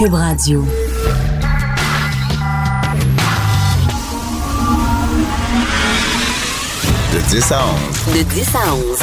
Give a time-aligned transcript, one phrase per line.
[0.00, 0.64] Cube Radio.
[7.12, 7.60] De 10 à
[8.08, 8.14] 11.
[8.16, 8.98] De 10 à 11.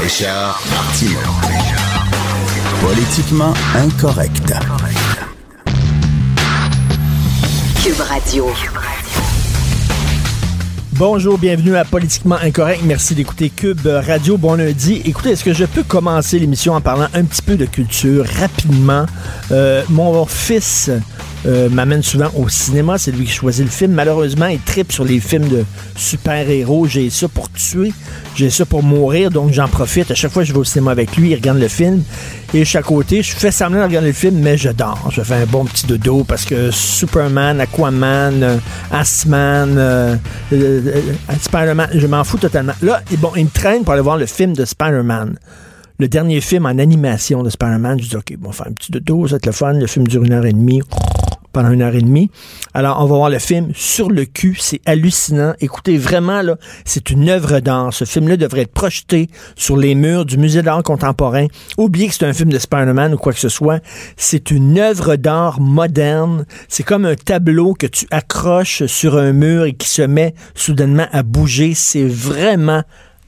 [0.00, 1.18] Richard Martineau.
[2.80, 4.54] Politiquement incorrect.
[7.82, 8.46] Cube Radio.
[11.00, 12.82] Bonjour, bienvenue à Politiquement Incorrect.
[12.84, 14.36] Merci d'écouter Cube Radio.
[14.36, 15.00] Bon lundi.
[15.06, 19.06] Écoutez, est-ce que je peux commencer l'émission en parlant un petit peu de culture rapidement?
[19.50, 20.90] Euh, mon fils
[21.46, 22.98] euh, m'amène souvent au cinéma.
[22.98, 23.92] C'est lui qui choisit le film.
[23.92, 25.64] Malheureusement, il tripe sur les films de
[25.96, 26.86] super-héros.
[26.86, 27.92] J'ai ça pour tuer.
[28.34, 29.30] J'ai ça pour mourir.
[29.30, 30.10] Donc, j'en profite.
[30.10, 32.02] À chaque fois que je vais au cinéma avec lui, il regarde le film.
[32.52, 33.22] Et à côté.
[33.22, 35.08] Je fais semblant de regarder le film, mais je dors.
[35.10, 38.56] Je fais un bon petit dodo parce que Superman, Aquaman, euh,
[38.90, 40.16] Assman, euh,
[40.52, 41.02] euh, euh,
[41.40, 42.72] Spider-Man, je m'en fous totalement.
[42.82, 45.38] Là, bon, il me traîne pour aller voir le film de Spider-Man
[45.98, 48.00] le dernier film en animation de Spider-Man.
[48.00, 49.72] Je dis, OK, bon, on va faire un petit dodo, ça va être le fun.
[49.74, 50.80] Le film dure une heure et demie
[51.52, 52.30] pendant une heure et demie.
[52.74, 54.56] Alors, on va voir le film sur le cul.
[54.58, 55.54] C'est hallucinant.
[55.60, 57.92] Écoutez, vraiment, là, c'est une œuvre d'art.
[57.92, 61.46] Ce film-là devrait être projeté sur les murs du Musée d'art contemporain.
[61.78, 63.80] Oubliez que c'est un film de Spider-Man ou quoi que ce soit.
[64.16, 66.46] C'est une œuvre d'art moderne.
[66.68, 71.06] C'est comme un tableau que tu accroches sur un mur et qui se met soudainement
[71.12, 71.74] à bouger.
[71.74, 72.82] C'est vraiment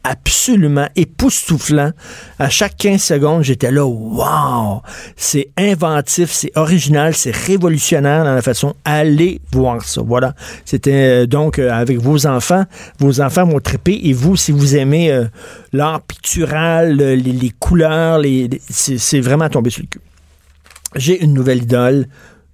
[0.05, 1.93] absolument époustouflant.
[2.39, 4.83] À chaque 15 secondes, j'étais là, wow!
[5.17, 8.75] C'est inventif, c'est original, c'est révolutionnaire dans la façon.
[8.85, 10.03] Allez voir ça.
[10.05, 10.35] Voilà.
[10.65, 12.65] C'était euh, donc euh, avec vos enfants.
[12.99, 14.01] Vos enfants vont triper.
[14.05, 15.25] Et vous, si vous aimez euh,
[15.73, 18.21] l'art pictural, les, couleurs,
[18.69, 20.01] c'est vraiment tombé sur le cul.
[20.97, 22.07] J'ai une nouvelle idole.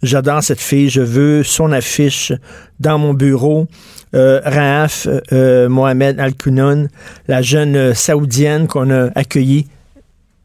[0.03, 0.89] J'adore cette fille.
[0.91, 2.33] Je veux son affiche
[2.79, 3.67] dans mon bureau.
[4.15, 6.89] Euh, Raaf euh, Mohamed Al-Kounoun,
[7.27, 9.67] la jeune euh, saoudienne qu'on a accueillie.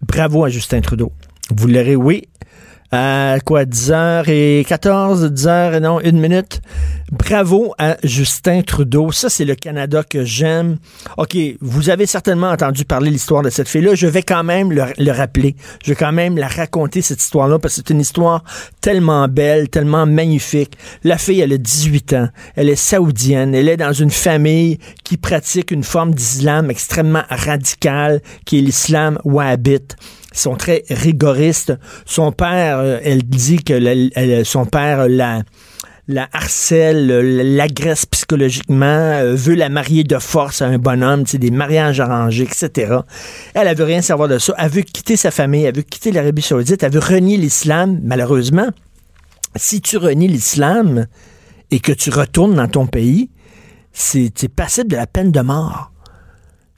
[0.06, 1.12] Bravo à Justin Trudeau.
[1.50, 2.28] Vous l'aurez, oui.
[2.96, 6.62] À quoi, 10h14, 10h, non, une minute.
[7.12, 9.12] Bravo à Justin Trudeau.
[9.12, 10.78] Ça, c'est le Canada que j'aime.
[11.18, 13.96] OK, vous avez certainement entendu parler l'histoire de cette fille-là.
[13.96, 15.56] Je vais quand même le, le rappeler.
[15.84, 18.44] Je vais quand même la raconter, cette histoire-là, parce que c'est une histoire
[18.80, 20.78] tellement belle, tellement magnifique.
[21.04, 22.30] La fille, elle a 18 ans.
[22.56, 23.56] Elle est saoudienne.
[23.56, 29.18] Elle est dans une famille qui pratique une forme d'islam extrêmement radicale, qui est l'islam
[29.24, 29.96] wahhabite.
[30.34, 31.74] Sont très rigoristes.
[32.06, 35.44] Son père, euh, elle dit que elle- son père la
[36.10, 41.50] la harcèle, euh, l'agresse psychologiquement, euh, veut la marier de force à un bonhomme, des
[41.50, 42.98] mariages arrangés, etc.
[43.54, 44.54] Elle, elle veut rien savoir de ça.
[44.58, 48.02] Elle veut quitter sa famille, elle veut quitter l'Arabie saoudite, elle veut renier l'islam.
[48.04, 48.68] Malheureusement,
[49.56, 51.08] si tu renies l'islam
[51.72, 53.30] et que tu retournes dans ton pays,
[53.94, 55.93] c'est passible de la peine de mort.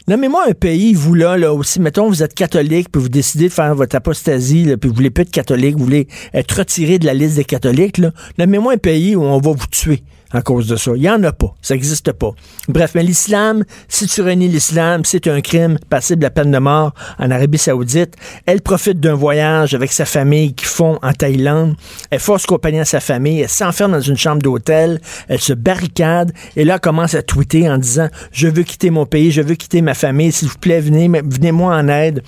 [0.07, 3.53] Nommez-moi un pays, vous là, là aussi, mettons, vous êtes catholique, puis vous décidez de
[3.53, 7.07] faire votre apostasie, là, puis vous voulez plus être catholique, vous voulez être retiré de
[7.07, 8.11] la liste des catholiques, là.
[8.37, 10.91] Nommez-moi un pays où on va vous tuer à cause de ça.
[10.95, 11.53] Il y en a pas.
[11.61, 12.31] Ça n'existe pas.
[12.67, 16.93] Bref, mais l'islam, si tu renies l'islam, c'est un crime passible de peine de mort
[17.19, 18.15] en Arabie Saoudite.
[18.45, 21.75] Elle profite d'un voyage avec sa famille qu'ils font en Thaïlande.
[22.09, 23.41] Elle force compagnie à sa famille.
[23.41, 24.99] Elle s'enferme dans une chambre d'hôtel.
[25.27, 26.31] Elle se barricade.
[26.55, 29.81] Et là, commence à tweeter en disant, je veux quitter mon pays, je veux quitter
[29.81, 30.31] ma famille.
[30.31, 32.23] S'il vous plaît, venez, venez-moi en aide.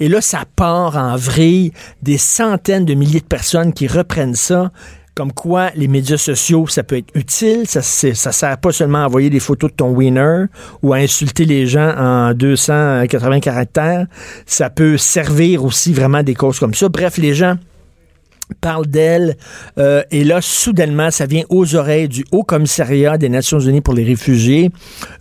[0.00, 1.72] Et là, ça part en vrille.
[2.02, 4.70] Des centaines de milliers de personnes qui reprennent ça.
[5.18, 7.66] Comme quoi, les médias sociaux, ça peut être utile.
[7.66, 10.44] Ça, ça sert pas seulement à envoyer des photos de ton winner
[10.80, 14.06] ou à insulter les gens en 280 caractères.
[14.46, 16.88] Ça peut servir aussi vraiment des causes comme ça.
[16.88, 17.56] Bref, les gens
[18.60, 19.36] parle d'elle.
[19.78, 23.94] euh, et là, soudainement, ça vient aux oreilles du Haut Commissariat des Nations Unies pour
[23.94, 24.70] les réfugiés.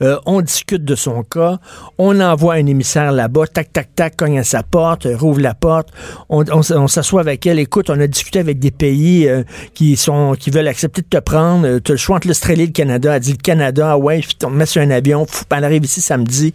[0.02, 1.60] Euh, on discute de son cas.
[1.98, 3.48] On envoie un émissaire là-bas.
[3.48, 5.90] Tac, tac, tac, cogne à sa porte, euh, rouvre la porte.
[6.30, 7.60] On, s'assoit avec elle.
[7.60, 11.18] Écoute, on a discuté avec des pays euh, qui sont qui veulent accepter de te
[11.20, 11.66] prendre.
[11.66, 13.16] Euh, Tu as le choix entre l'Australie et le Canada.
[13.16, 15.26] Elle dit le Canada, ouais, on met sur un avion.
[15.50, 16.54] Elle arrive ici samedi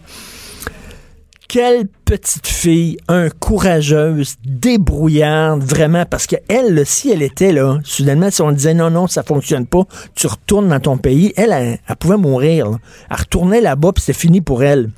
[1.53, 8.31] quelle petite fille, un courageuse, débrouillarde, vraiment, parce que elle, si elle était là, soudainement,
[8.31, 9.83] si on disait non, non, ça fonctionne pas,
[10.15, 12.79] tu retournes dans ton pays, elle, elle, pouvait mourir.
[13.11, 14.89] Elle retournait là-bas, puis c'était fini pour elle.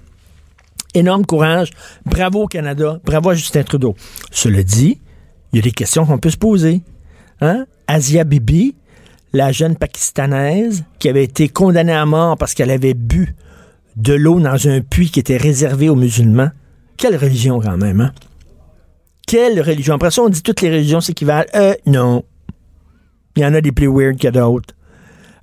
[0.95, 1.71] Énorme courage.
[2.07, 3.01] Bravo au Canada.
[3.05, 3.97] Bravo à Justin Trudeau.
[4.31, 5.01] Cela dit,
[5.53, 6.83] il y a des questions qu'on peut se poser.
[7.41, 7.67] Hein?
[7.89, 8.77] Asia Bibi,
[9.33, 13.35] la jeune pakistanaise qui avait été condamnée à mort parce qu'elle avait bu
[13.97, 16.51] de l'eau dans un puits qui était réservé aux musulmans.
[16.97, 18.13] Quelle religion quand même, hein?
[19.27, 19.95] Quelle religion?
[19.95, 21.47] Après ça, on dit toutes les religions s'équivalent.
[21.55, 22.25] Euh, non.
[23.37, 24.75] Il y en a des plus weird que d'autres.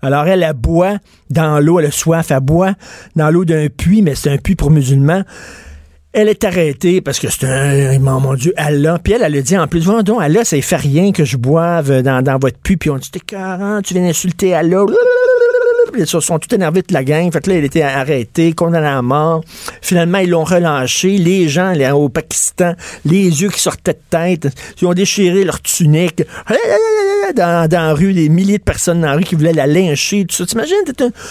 [0.01, 0.97] Alors, elle, elle boit
[1.29, 2.73] dans l'eau, elle a soif, elle boit
[3.15, 5.23] dans l'eau d'un puits, mais c'est un puits pour musulmans.
[6.13, 8.99] Elle est arrêtée parce que c'est un, mon Dieu, Allah.
[9.01, 11.37] Puis elle, elle a dit en plus, donc, Allah, ça ne fait rien que je
[11.37, 12.77] boive dans, votre puits.
[12.77, 14.85] Puis on dit, t'es tu viens d'insulter Allah.
[15.97, 17.31] Ils sont tout énervés de la gang.
[17.31, 19.43] Fait que là, il était arrêté, condamné à mort.
[19.81, 21.17] Finalement, ils l'ont relâché.
[21.17, 22.73] Les gens là, au Pakistan,
[23.05, 24.47] les yeux qui sortaient de tête,
[24.81, 26.23] ils ont déchiré leur tunique.
[27.35, 30.25] Dans, dans la rue, des milliers de personnes dans la rue qui voulaient la lyncher,
[30.25, 30.45] tout ça.
[30.45, 30.75] T'imagines,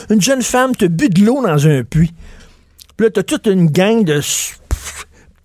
[0.08, 2.12] une jeune femme, te bu de l'eau dans un puits.
[2.96, 4.20] Puis là, t'as toute une gang de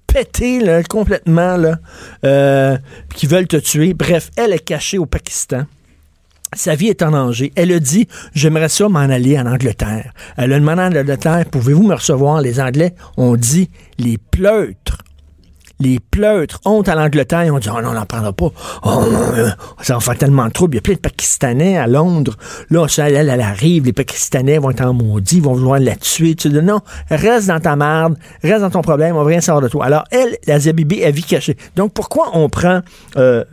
[0.07, 1.77] pétés là, complètement, là,
[2.23, 2.77] euh,
[3.13, 3.94] qui veulent te tuer.
[3.94, 5.65] Bref, elle est cachée au Pakistan.
[6.53, 7.51] Sa vie est en danger.
[7.56, 10.13] Elle a dit, j'aimerais ça m'en aller en Angleterre.
[10.38, 12.42] Elle a demandé en Angleterre, pouvez-vous me recevoir?
[12.42, 14.85] Les Anglais ont dit, les pleutres
[15.80, 17.45] les pleutres honte à l'Angleterre.
[17.45, 18.50] Ils ont dit, oh non, on n'en prendra pas.
[18.83, 19.04] Oh,
[19.81, 20.75] ça va faire tellement de trouble.
[20.75, 22.36] Il y a plein de Pakistanais à Londres.
[22.69, 23.86] Là, ça, elle, elle, arrive.
[23.86, 26.36] Les Pakistanais vont être en maudit, vont vouloir la tuer.
[26.36, 26.80] Tu dis, non,
[27.10, 29.86] reste dans ta merde, reste dans ton problème, on va rien savoir de toi.
[29.86, 31.57] Alors, elle, la Zabibi, elle vit cachée.
[31.75, 32.81] Donc, pourquoi on prend
[33.18, 33.44] euh,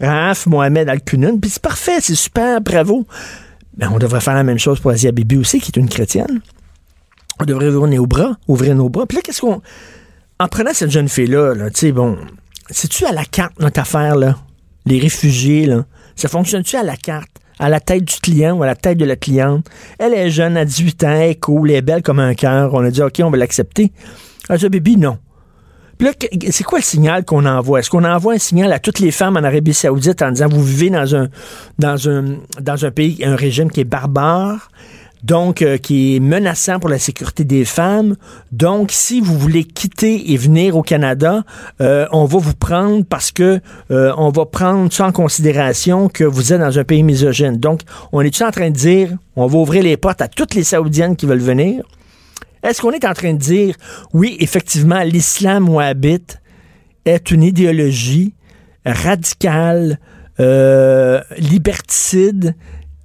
[0.00, 1.38] Raaf Mohamed Al-Kunun?
[1.38, 3.06] Puis c'est parfait, c'est super, bravo.
[3.76, 5.88] Mais ben, on devrait faire la même chose pour Asia Bibi aussi, qui est une
[5.88, 6.40] chrétienne.
[7.40, 9.06] On devrait ouvrir nos bras, ouvrir nos bras.
[9.06, 9.62] Puis là, qu'est-ce qu'on
[10.40, 12.16] en prenant cette jeune fille-là, tu sais, bon,
[12.70, 14.36] c'est-tu à la carte notre affaire, là?
[14.86, 15.84] Les réfugiés, là?
[16.16, 17.30] Ça fonctionne-tu à la carte?
[17.58, 19.66] À la tête du client ou à la tête de la cliente?
[19.98, 22.72] Elle est jeune, à 18 ans, elle est cool, elle est belle comme un cœur.
[22.74, 23.92] On a dit, OK, on va l'accepter.
[24.48, 25.18] Elle dit, baby, non.
[25.98, 26.14] Puis là,
[26.52, 27.80] c'est quoi le signal qu'on envoie?
[27.80, 30.62] Est-ce qu'on envoie un signal à toutes les femmes en Arabie Saoudite en disant, vous
[30.62, 34.70] vivez dans un pays, un régime qui est barbare?
[35.22, 38.16] Donc euh, qui est menaçant pour la sécurité des femmes.
[38.52, 41.44] Donc, si vous voulez quitter et venir au Canada,
[41.80, 43.60] euh, on va vous prendre parce que
[43.90, 47.56] euh, on va prendre en considération que vous êtes dans un pays misogyne.
[47.56, 47.82] Donc,
[48.12, 51.16] on est-tu en train de dire, on va ouvrir les portes à toutes les Saoudiennes
[51.16, 51.82] qui veulent venir?
[52.62, 53.76] Est-ce qu'on est en train de dire,
[54.12, 56.40] oui, effectivement, l'islam wahhabite
[57.04, 58.34] est une idéologie
[58.84, 59.98] radicale,
[61.38, 62.54] liberticide,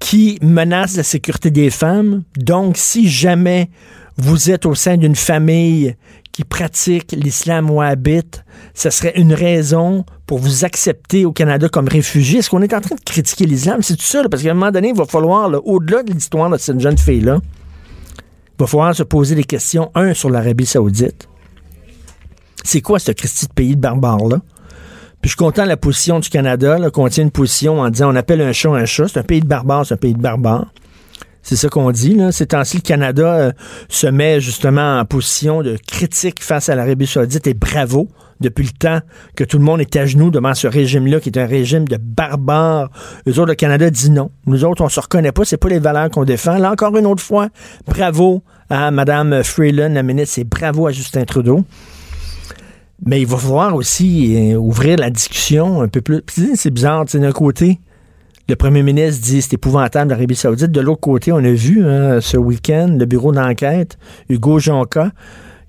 [0.03, 2.23] qui menace la sécurité des femmes.
[2.35, 3.69] Donc, si jamais
[4.17, 5.95] vous êtes au sein d'une famille
[6.33, 12.39] qui pratique l'islam wahhabite, ce serait une raison pour vous accepter au Canada comme réfugié.
[12.39, 13.81] Est-ce qu'on est en train de critiquer l'islam?
[13.81, 16.57] C'est tout ça, parce qu'à un moment donné, il va falloir, au-delà de l'histoire de
[16.57, 21.29] cette jeune fille-là, il va falloir se poser des questions, un, sur l'Arabie saoudite.
[22.65, 24.41] C'est quoi ce Christi de pays de barbares-là?
[25.23, 28.11] Puis je suis content de la position du Canada, qu'on tient une position en disant
[28.11, 29.07] on appelle un chat un chat.
[29.07, 30.65] C'est un pays de barbares, c'est un pays de barbares.
[31.41, 32.13] C'est ça qu'on dit.
[32.15, 32.33] Là.
[32.33, 33.51] Ces temps-ci, le Canada euh,
[33.87, 38.09] se met justement en position de critique face à l'Arabie saoudite et bravo
[38.41, 38.99] depuis le temps
[39.37, 41.95] que tout le monde est à genoux devant ce régime-là, qui est un régime de
[41.95, 42.89] barbares.
[43.25, 44.29] Les autres, le Canada dit non.
[44.45, 46.57] Nous autres, on se reconnaît pas, c'est pas les valeurs qu'on défend.
[46.57, 47.47] Là, encore une autre fois,
[47.87, 51.63] bravo à Mme Freeland, la ministre, et bravo à Justin Trudeau.
[53.05, 56.21] Mais il va falloir aussi euh, ouvrir la discussion un peu plus.
[56.55, 57.79] C'est bizarre, d'un côté,
[58.49, 60.71] le premier ministre dit c'est épouvantable l'Arabie Saoudite.
[60.71, 63.97] De l'autre côté, on a vu hein, ce week-end le bureau d'enquête,
[64.29, 65.11] Hugo Jonca,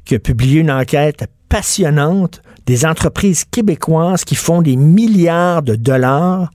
[0.04, 6.50] qui a publié une enquête passionnante des entreprises québécoises qui font des milliards de dollars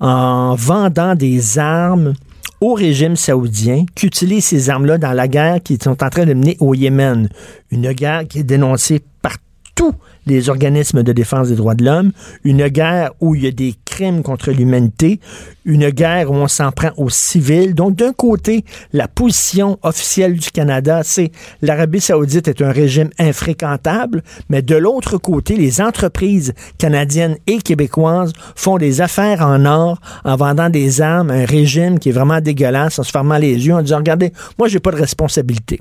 [0.00, 2.14] en vendant des armes
[2.60, 6.34] au régime saoudien qui utilise ces armes-là dans la guerre qu'ils sont en train de
[6.34, 7.28] mener au Yémen.
[7.70, 9.36] Une guerre qui est dénoncée par
[9.74, 9.94] tous
[10.26, 12.12] les organismes de défense des droits de l'homme,
[12.44, 15.20] une guerre où il y a des crimes contre l'humanité,
[15.64, 17.74] une guerre où on s'en prend aux civils.
[17.74, 21.30] Donc, d'un côté, la position officielle du Canada, c'est
[21.62, 28.32] l'Arabie saoudite est un régime infréquentable, mais de l'autre côté, les entreprises canadiennes et québécoises
[28.56, 32.40] font des affaires en or en vendant des armes à un régime qui est vraiment
[32.40, 35.80] dégueulasse, en se fermant les yeux, en disant, regardez, moi, j'ai pas de responsabilité.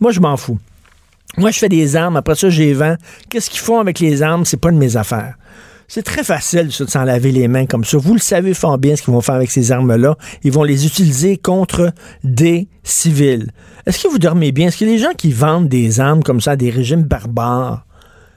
[0.00, 0.58] Moi, je m'en fous.
[1.36, 2.96] Moi, je fais des armes, après ça, j'ai vends.
[3.28, 4.44] Qu'est-ce qu'ils font avec les armes?
[4.44, 5.34] C'est pas de mes affaires.
[5.88, 7.98] C'est très facile de s'en laver les mains comme ça.
[7.98, 10.16] Vous le savez fort bien ce qu'ils vont faire avec ces armes-là.
[10.42, 13.50] Ils vont les utiliser contre des civils.
[13.86, 14.68] Est-ce que vous dormez bien?
[14.68, 17.84] Est-ce que les gens qui vendent des armes comme ça à des régimes barbares,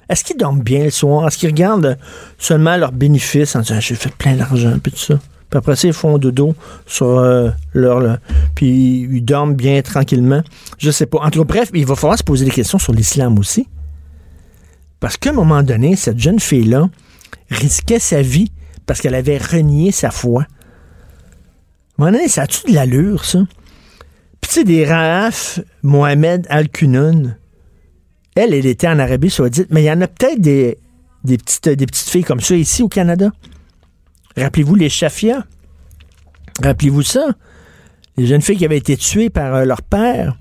[0.10, 1.28] est-ce qu'ils dorment bien le soir?
[1.28, 1.98] Est-ce qu'ils regardent
[2.38, 5.20] seulement leurs bénéfices en disant j'ai fait plein d'argent, puis tout ça?
[5.50, 8.18] Puis après ça, ils font dodo sur euh, leur...
[8.54, 10.44] puis ils dorment bien tranquillement.
[10.78, 11.20] Je sais pas.
[11.20, 13.68] En tout bref, il va falloir se poser des questions sur l'islam aussi.
[15.00, 16.90] Parce qu'à un moment donné, cette jeune fille-là,
[17.50, 18.52] risquait sa vie
[18.86, 20.46] parce qu'elle avait renié sa foi.
[22.00, 23.40] À un ça a-tu de l'allure, ça?
[24.42, 27.38] Puis tu sais, des Raaf Mohamed Al-Kunoun,
[28.36, 30.78] elle, elle était en Arabie Saoudite, mais il y en a peut-être des,
[31.24, 33.32] des, des petites filles comme ça ici au Canada.
[34.38, 35.46] Rappelez-vous les Shafia.
[36.64, 37.30] Rappelez-vous ça.
[38.18, 40.38] Les jeunes filles qui avaient été tuées par euh, leur père.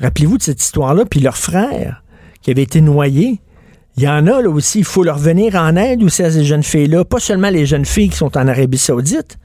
[0.00, 2.02] Rappelez-vous de cette histoire-là, puis leur frère
[2.42, 3.40] qui avait été noyé.
[3.96, 6.44] Il y en a là aussi, il faut leur venir en aide aussi à ces
[6.44, 7.04] jeunes filles-là.
[7.04, 9.38] Pas seulement les jeunes filles qui sont en Arabie Saoudite,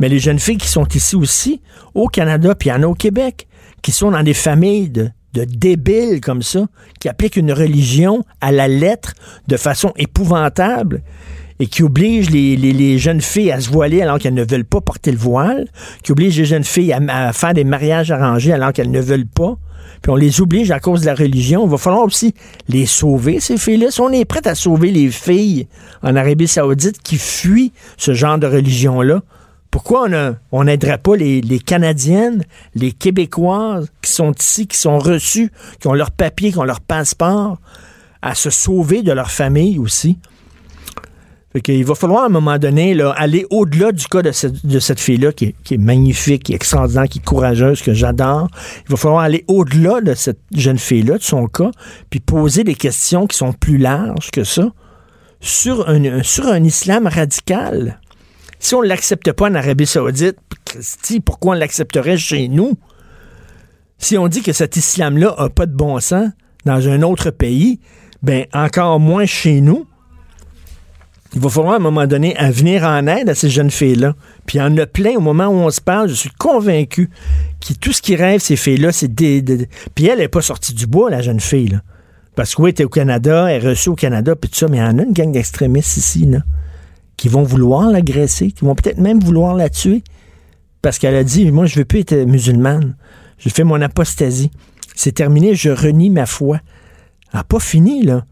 [0.00, 1.62] mais les jeunes filles qui sont ici aussi,
[1.94, 3.46] au Canada, puis il y en a au Québec,
[3.80, 6.66] qui sont dans des familles de, de débiles comme ça,
[7.00, 9.14] qui appliquent une religion à la lettre
[9.48, 11.02] de façon épouvantable
[11.62, 15.12] et qui obligent les, jeunes filles à se voiler alors qu'elles ne veulent pas porter
[15.12, 15.68] le voile,
[16.02, 19.56] qui obligent les jeunes filles à, faire des mariages arrangés alors qu'elles ne veulent pas,
[20.02, 21.64] puis on les oblige à cause de la religion.
[21.64, 22.34] Il va falloir aussi
[22.66, 23.92] les sauver, ces filles-là.
[23.92, 25.68] Si on est prêt à sauver les filles
[26.02, 29.22] en Arabie Saoudite qui fuient ce genre de religion-là,
[29.70, 30.08] pourquoi
[30.50, 35.86] on n'aiderait pas les, les Canadiennes, les Québécoises qui sont ici, qui sont reçues, qui
[35.86, 37.58] ont leur papier, qui ont leur passeport,
[38.20, 40.18] à se sauver de leur famille aussi?
[41.52, 45.32] Fait qu'il va falloir à un moment donné aller au-delà du cas de cette, fille-là
[45.32, 48.48] qui, est- magnifique, qui est extraordinaire, qui est courageuse, que j'adore.
[48.86, 51.70] Il va falloir aller au-delà de cette jeune fille-là, de son cas,
[52.08, 54.72] puis poser des questions qui sont plus larges que ça
[55.40, 58.00] sur un, islam radical.
[58.58, 60.36] Si on ne l'accepte pas en Arabie Saoudite,
[61.24, 62.74] pourquoi on l'accepterait chez nous?
[63.98, 66.30] Si on dit que cet islam-là n'a pas de bon sens
[66.64, 67.80] dans un autre pays,
[68.22, 69.86] ben encore moins chez nous.
[71.34, 74.14] Il va falloir à un moment donné à venir en aide à ces jeunes filles-là.
[74.46, 77.08] Puis en a plein au moment où on se parle, je suis convaincu
[77.66, 80.74] que tout ce qui rêve, ces filles-là, c'est des, des- Puis elle n'est pas sortie
[80.74, 81.80] du bois, la jeune fille, là.
[82.34, 84.78] Parce que oui, est au Canada, elle est reçue au Canada, puis tout ça, mais
[84.78, 86.40] il en a une gang d'extrémistes ici, là,
[87.18, 90.02] qui vont vouloir l'agresser, qui vont peut-être même vouloir la tuer.
[90.80, 92.96] Parce qu'elle a dit, moi, je veux plus être musulmane.
[93.38, 94.50] J'ai fait mon apostasie.
[94.94, 96.58] C'est terminé, je renie ma foi.
[97.32, 98.24] Elle n'a pas fini, là.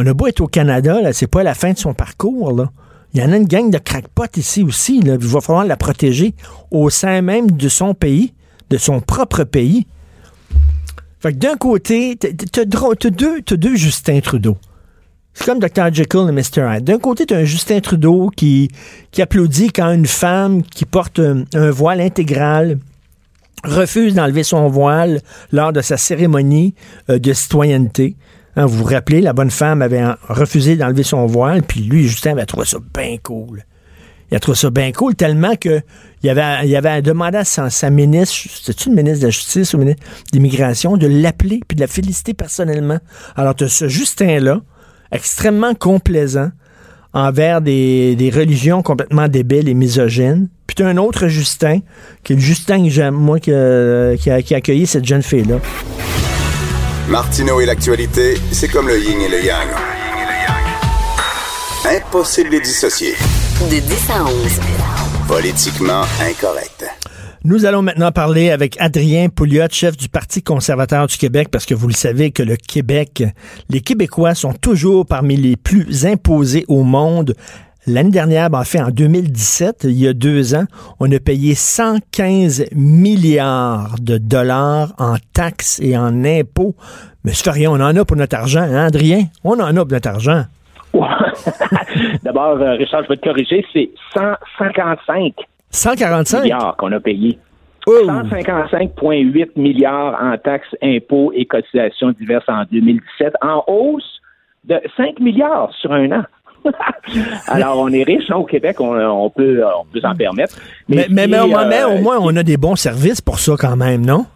[0.00, 2.66] On a beau être au Canada, c'est pas la fin de son parcours.
[3.12, 5.00] Il y en a une gang de crackpots ici aussi.
[5.02, 6.34] Il va falloir la protéger
[6.70, 8.32] au sein même de son pays,
[8.70, 9.88] de son propre pays.
[11.18, 14.56] Fait que d'un côté, t'as- t'as t'as deux, t'as deux Justin Trudeau.
[15.34, 15.92] C'est comme Dr.
[15.92, 16.76] Jekyll et Mr.
[16.76, 16.84] Hyde.
[16.84, 18.70] D'un côté, tu as un Justin Trudeau qui,
[19.18, 22.78] applaudit quand une femme qui porte un, un voile intégral
[23.64, 26.74] refuse d'enlever son voile lors de sa cérémonie
[27.10, 28.14] euh, de citoyenneté.
[28.58, 32.32] Hein, vous vous rappelez, la bonne femme avait refusé d'enlever son voile, puis lui, Justin,
[32.32, 33.62] avait trouvé ça bien cool.
[34.32, 35.80] Il a trouvé ça bien cool tellement que
[36.24, 39.78] il avait, avait demandé à sa, sa ministre, c'était-tu une ministre de la Justice ou
[39.78, 42.98] ministre d'immigration, de l'appeler puis de la féliciter personnellement.
[43.36, 44.60] Alors, tu as ce Justin-là,
[45.12, 46.50] extrêmement complaisant
[47.12, 50.48] envers des, religions complètement débiles et misogynes.
[50.66, 51.78] Puis tu as un autre Justin,
[52.24, 55.58] qui est le Justin moi, qui a- qui a accueilli cette jeune fille-là.
[57.08, 59.68] Martineau et l'actualité, c'est comme le yin et le yang.
[61.86, 63.14] Impossible de les dissocier.
[63.70, 64.60] De 10 à 11.
[65.26, 66.84] Politiquement incorrect.
[67.44, 71.74] Nous allons maintenant parler avec Adrien Pouliot, chef du Parti conservateur du Québec, parce que
[71.74, 73.24] vous le savez que le Québec,
[73.70, 77.34] les Québécois sont toujours parmi les plus imposés au monde.
[77.88, 80.64] L'année dernière, ben, en fait, en 2017, il y a deux ans,
[81.00, 86.74] on a payé 115 milliards de dollars en taxes et en impôts.
[87.24, 89.24] Mais c'est rien, on en a pour notre argent, hein, Adrien?
[89.42, 90.42] On en a pour notre argent.
[92.22, 95.32] D'abord, euh, Richard, je vais te corriger, c'est 155
[95.70, 96.42] 145?
[96.42, 97.38] milliards qu'on a payé.
[97.86, 97.92] Oh!
[98.04, 104.20] 155,8 milliards en taxes, impôts et cotisations diverses en 2017, en hausse
[104.64, 106.24] de 5 milliards sur un an.
[107.46, 110.56] Alors, on est riche hein, au Québec, on, on peut, on peut s'en permettre.
[110.88, 114.04] Mais, mais, au, euh, au moins, on a des bons services pour ça quand même,
[114.04, 114.26] non?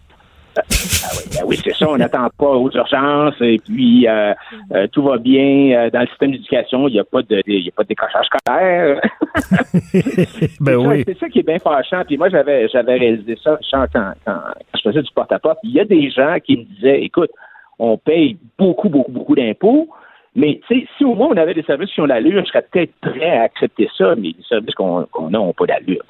[0.54, 4.34] Ben oui, c'est ça, on n'attend pas aux urgences et puis euh,
[4.74, 7.64] euh, tout va bien euh, dans le système d'éducation, il n'y a pas de il
[7.64, 9.00] y a pas de décrochage scolaire.
[9.64, 11.04] ben C'est ça- oui.
[11.06, 12.02] C'est ça qui est bien fâchant.
[12.06, 14.40] Puis moi, j'avais j'avais réalisé ça quand, quand, quand
[14.74, 15.58] je faisais du porte-à-porte.
[15.62, 17.30] Il y a des gens qui me disaient, écoute,
[17.78, 19.88] on paye beaucoup, beaucoup, beaucoup d'impôts,
[20.34, 22.64] mais tu sais, si au moins on avait des services qui ont l'allure, je serais
[22.70, 26.02] peut-être prêt à accepter ça, mais les services qu'on a n'ont pas d'allure.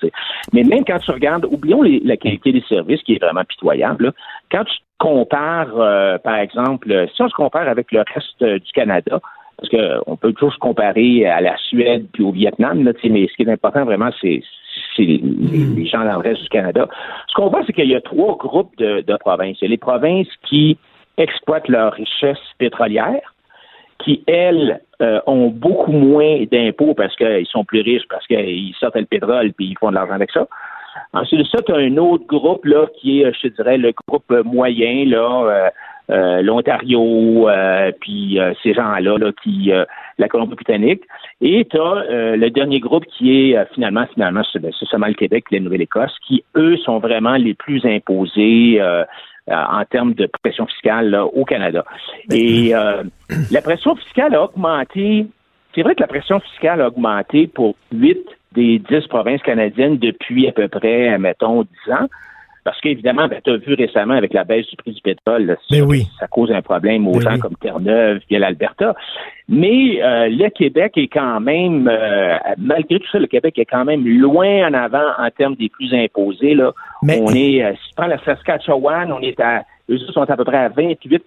[0.52, 4.07] Mais même quand tu regardes, oublions les- la qualité des services qui est vraiment pitoyable,
[4.07, 4.12] là.
[4.50, 8.71] quand tu compares, euh, par exemple, si on se compare avec le reste euh, du
[8.73, 9.21] Canada,
[9.57, 13.35] parce qu'on peut toujours se comparer à la Suède puis au Vietnam, là, mais ce
[13.35, 14.43] qui est important vraiment, c'est
[14.97, 16.87] c'est les, les gens dans le reste du Canada.
[17.29, 19.57] Ce qu'on voit, c'est qu'il y a trois groupes de, de provinces.
[19.61, 20.76] Il y a les provinces qui
[21.17, 23.35] exploitent leur richesse pétrolière,
[24.04, 28.97] qui, elles, euh, ont beaucoup moins d'impôts parce qu'ils sont plus riches, parce qu'ils sortent
[28.97, 30.47] le pétrole puis ils font de l'argent avec ça.
[31.12, 34.30] Ensuite de ça, tu as un autre groupe là, qui est, je dirais, le groupe
[34.44, 35.71] moyen, là, euh,
[36.11, 37.49] euh, l'Ontario,
[38.00, 39.73] puis ces gens-là, là, qui
[40.18, 41.02] la Colombie-Britannique.
[41.40, 45.61] Et tu as le dernier groupe qui est finalement, finalement, c'est seulement le Québec la
[45.61, 49.04] Nouvelle-Écosse, qui, eux, sont vraiment les plus imposés euh,
[49.50, 51.84] en termes de pression fiscale au Canada.
[52.30, 53.02] Et euh,
[53.50, 55.26] la pression fiscale a augmenté.
[55.75, 60.49] C'est vrai que la pression fiscale a augmenté pour huit des dix provinces canadiennes depuis
[60.49, 62.06] à peu près, mettons, dix ans.
[62.64, 65.83] Parce qu'évidemment, ben, tu as vu récemment avec la baisse du prix du pétrole, ça,
[65.85, 66.07] oui.
[66.21, 68.95] ça, cause un problème aux gens comme Terre-Neuve et l'Alberta.
[69.49, 73.85] Mais euh, le Québec est quand même, euh, malgré tout ça, le Québec est quand
[73.85, 76.54] même loin en avant en termes des plus imposés.
[76.54, 76.73] Là.
[77.02, 80.45] On est, euh, si tu prends la Saskatchewan, on est à, eux sont à peu
[80.45, 81.21] près à 28%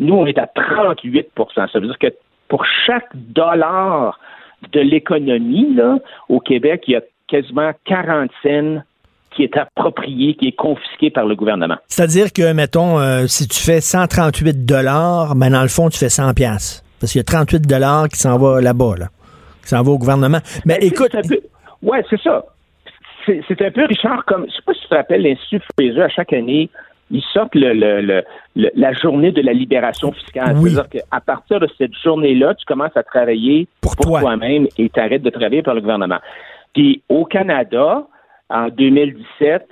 [0.00, 2.12] Nous, on est à 38% Ça veut dire que
[2.48, 4.18] pour chaque dollar
[4.72, 5.98] de l'économie, là,
[6.28, 8.82] au Québec, il y a quasiment 40 cents
[9.38, 11.76] qui est approprié, qui est confisqué par le gouvernement.
[11.86, 16.08] C'est-à-dire que, mettons, euh, si tu fais 138 dollars, ben dans le fond, tu fais
[16.08, 19.06] 100 pièces Parce qu'il y a 38 dollars qui s'en va là-bas, là,
[19.62, 20.38] qui s'en va au gouvernement.
[20.66, 21.14] Mais ben, écoute...
[21.82, 22.44] Ouais, c'est ça.
[23.26, 26.08] C'est un peu, Richard, comme, je sais pas si tu te rappelles, l'Institut Fraser, à
[26.08, 26.68] chaque année,
[27.12, 28.24] ils sortent le,
[28.56, 30.56] la journée de la libération fiscale.
[30.56, 35.22] C'est-à-dire qu'à partir de cette journée-là, tu commences à travailler pour, toi-même et tu arrêtes
[35.22, 36.18] de travailler pour le gouvernement.
[36.74, 38.02] Puis au Canada,
[38.50, 39.68] en 2017,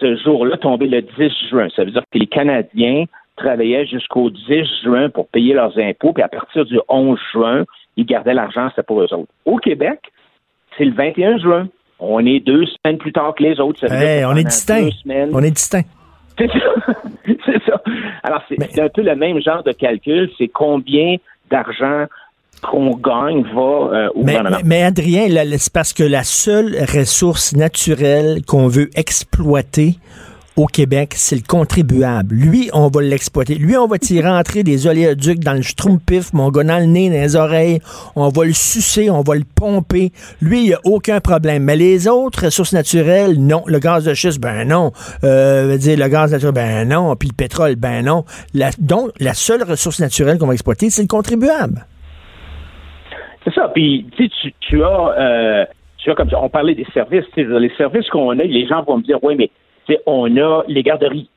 [0.00, 1.68] ce jour-là tombait le 10 juin.
[1.74, 3.04] Ça veut dire que les Canadiens
[3.36, 7.64] travaillaient jusqu'au 10 juin pour payer leurs impôts, puis à partir du 11 juin,
[7.96, 9.32] ils gardaient l'argent, c'était pour eux autres.
[9.44, 10.00] Au Québec,
[10.76, 11.68] c'est le 21 juin.
[11.98, 13.84] On est deux semaines plus tard que les autres.
[13.84, 14.88] on est distinct.
[15.32, 15.84] On est distinct.
[16.38, 16.94] C'est ça.
[17.44, 17.82] c'est ça.
[18.22, 20.30] Alors, c'est un peu le même genre de calcul.
[20.38, 21.16] C'est combien
[21.50, 22.06] d'argent
[22.60, 24.58] qu'on gagne va euh, au mais, gouvernement.
[24.64, 29.98] Mais, Adrien, c'est parce que la seule ressource naturelle qu'on veut exploiter
[30.58, 32.34] au Québec, c'est le contribuable.
[32.34, 33.54] Lui, on va l'exploiter.
[33.54, 37.08] Lui, on va tirer rentrer des oléoducs dans le schtroumpif, mon gars dans le nez,
[37.10, 37.80] dans les oreilles.
[38.16, 40.12] On va le sucer, on va le pomper.
[40.40, 41.62] Lui, il n'y a aucun problème.
[41.62, 43.62] Mais les autres ressources naturelles, non.
[43.66, 44.92] Le gaz de schiste, ben non.
[45.22, 47.14] Euh, dire, le gaz naturel, ben non.
[47.14, 48.24] Puis le pétrole, ben non.
[48.80, 51.86] donc, la seule ressource naturelle qu'on va exploiter, c'est le contribuable.
[53.48, 53.68] C'est ça.
[53.68, 55.64] Puis, tu, tu as, euh,
[55.98, 57.24] tu as comme ça, on parlait des services.
[57.36, 59.50] Les services qu'on a, les gens vont me dire, oui, mais
[60.06, 61.30] on a les garderies.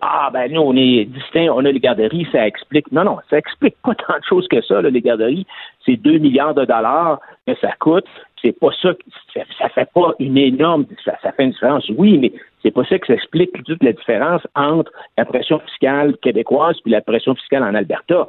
[0.00, 2.90] ah, ben nous, on est distincts, on a les garderies, ça explique.
[2.90, 5.46] Non, non, ça explique pas tant de choses que ça, les garderies.
[5.84, 8.06] C'est 2 milliards de dollars que ça coûte.
[8.40, 8.90] C'est pas ça,
[9.32, 13.06] ça, fait pas une énorme, ça, fait une différence, oui, mais c'est pas ça que
[13.06, 17.76] ça explique toute la différence entre la pression fiscale québécoise et la pression fiscale en
[17.76, 18.26] Alberta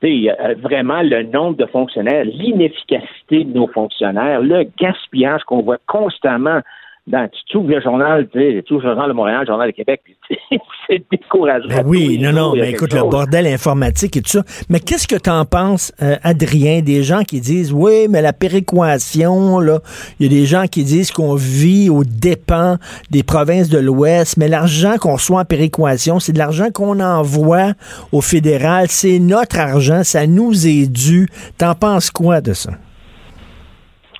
[0.00, 6.60] vraiment le nombre de fonctionnaires, l'inefficacité de nos fonctionnaires, le gaspillage qu'on voit constamment
[7.08, 10.02] dans tout le journal, tu sais, tout le journal de Montréal, le journal de Québec,
[10.86, 11.68] c'est décourageant.
[11.68, 14.42] Ben oui, non, non, mais écoute, le bordel informatique et tout ça.
[14.68, 18.32] Mais qu'est-ce que tu en penses, euh, Adrien, des gens qui disent, oui, mais la
[18.32, 19.80] péréquation, là,
[20.20, 22.76] il y a des gens qui disent qu'on vit aux dépens
[23.10, 27.72] des provinces de l'Ouest, mais l'argent qu'on reçoit en péréquation, c'est de l'argent qu'on envoie
[28.12, 31.28] au fédéral, c'est notre argent, ça nous est dû.
[31.56, 32.72] T'en penses quoi de ça?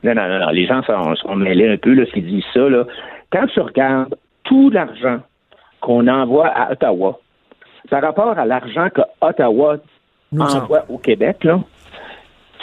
[0.05, 2.85] Non, non, non, Les gens sont, sont mêlés un peu, là, qui disent ça, là.
[3.31, 5.19] Quand tu regardes tout l'argent
[5.81, 7.19] qu'on envoie à Ottawa
[7.91, 9.77] par rapport à l'argent que Ottawa
[10.39, 11.61] envoie au Québec, là,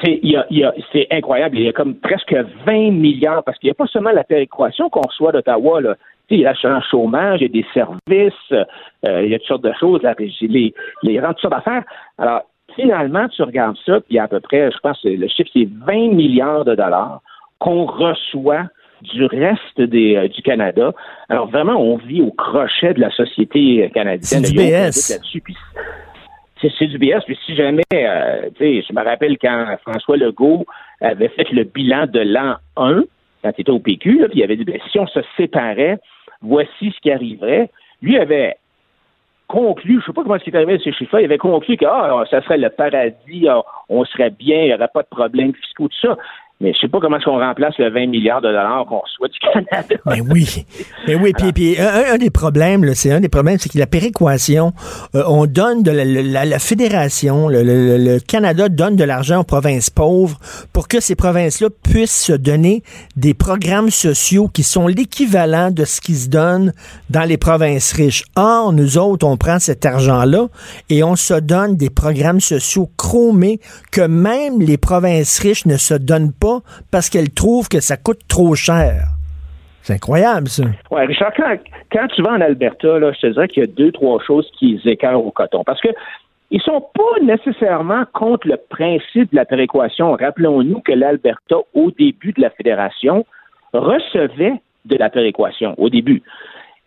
[0.04, 1.58] c'est incroyable.
[1.58, 4.90] Il y a comme presque 20 milliards, parce qu'il n'y a pas seulement la péréquation
[4.90, 5.96] qu'on reçoit d'Ottawa, là.
[6.30, 9.48] Il y a un chômage, il y a des services, euh, il y a toutes
[9.48, 11.84] sortes de choses, là, les, les toutes sortes d'affaires.
[12.18, 12.42] Alors,
[12.76, 16.66] finalement, tu regardes ça, puis à peu près, je pense le chiffre, c'est 20 milliards
[16.66, 17.22] de dollars
[17.60, 18.66] qu'on reçoit
[19.02, 20.94] du reste des, euh, du Canada.
[21.30, 24.44] Alors vraiment, on vit au crochet de la société canadienne.
[24.44, 24.92] C'est du BS.
[24.92, 27.24] C'est du BS.
[27.26, 30.66] Puis si jamais, euh, tu sais, je me rappelle quand François Legault
[31.02, 33.04] avait fait le bilan de l'an 1,
[33.44, 36.00] quand il était au PQ, puis il avait dit, ben, si on se séparait,
[36.42, 37.70] voici ce qui arriverait.
[38.02, 38.56] Lui avait
[39.48, 42.24] conclu, je sais pas comment est arrivé à ces chiffres il avait conclu que ah,
[42.30, 45.88] ça serait le paradis, ah, on serait bien, il n'y aurait pas de problème fiscaux,
[45.88, 46.18] tout ça.
[46.62, 49.28] Mais je sais pas comment est-ce qu'on remplace le 20 milliards de dollars qu'on reçoit
[49.28, 49.96] du Canada.
[50.06, 50.66] Mais oui.
[51.06, 51.34] Mais oui.
[51.38, 54.72] Puis, puis un, des problèmes, c'est un des problèmes, c'est que la péréquation,
[55.16, 59.90] euh, on donne de la, la- fédération, le- le Canada donne de l'argent aux provinces
[59.90, 60.38] pauvres
[60.72, 62.84] pour que ces provinces-là puissent se donner
[63.18, 66.72] des programmes sociaux qui sont l'équivalent de ce qui se donne
[67.10, 68.24] dans les provinces riches.
[68.38, 70.48] Or, nous autres, on prend cet argent-là
[70.90, 73.60] et on se donne des programmes sociaux chromés
[73.92, 76.45] que même les provinces riches ne se donnent pas
[76.92, 79.04] parce qu'elles trouvent que ça coûte trop cher.
[79.82, 80.64] C'est incroyable, ça.
[80.90, 81.32] Ouais, Richard,
[81.92, 84.50] quand, tu vas en Alberta, là, je te dirais qu'il y a deux, trois choses
[84.58, 85.64] qui écœurent au coton.
[85.64, 85.90] Parce que
[86.52, 90.14] ils sont pas nécessairement contre le principe de la péréquation.
[90.14, 93.26] Rappelons-nous que l'Alberta, au début de la fédération,
[93.74, 94.54] recevait
[94.86, 96.24] de la péréquation au début.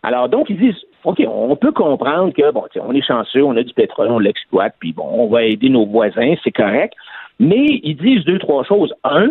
[0.01, 3.63] Alors donc ils disent OK, on peut comprendre que bon, on est chanceux, on a
[3.63, 6.93] du pétrole, on l'exploite, puis bon, on va aider nos voisins, c'est correct.
[7.39, 8.93] Mais ils disent deux, trois choses.
[9.03, 9.29] Un,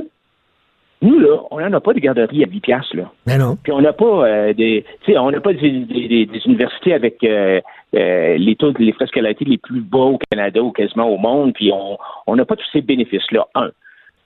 [1.01, 3.11] nous, là, on n'en a pas de garderie à 10 piastres, là.
[3.27, 3.57] Mais non.
[3.63, 6.93] Puis on n'a pas euh, des, tu sais, on n'a pas des, des- des- universités
[6.93, 7.61] avec euh,
[7.95, 11.53] euh, les taux, les frais scolarités les plus bas au Canada ou quasiment au monde.
[11.55, 13.47] Puis on on n'a pas tous ces bénéfices-là.
[13.55, 13.71] Un.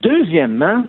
[0.01, 0.83] Deuxièmement,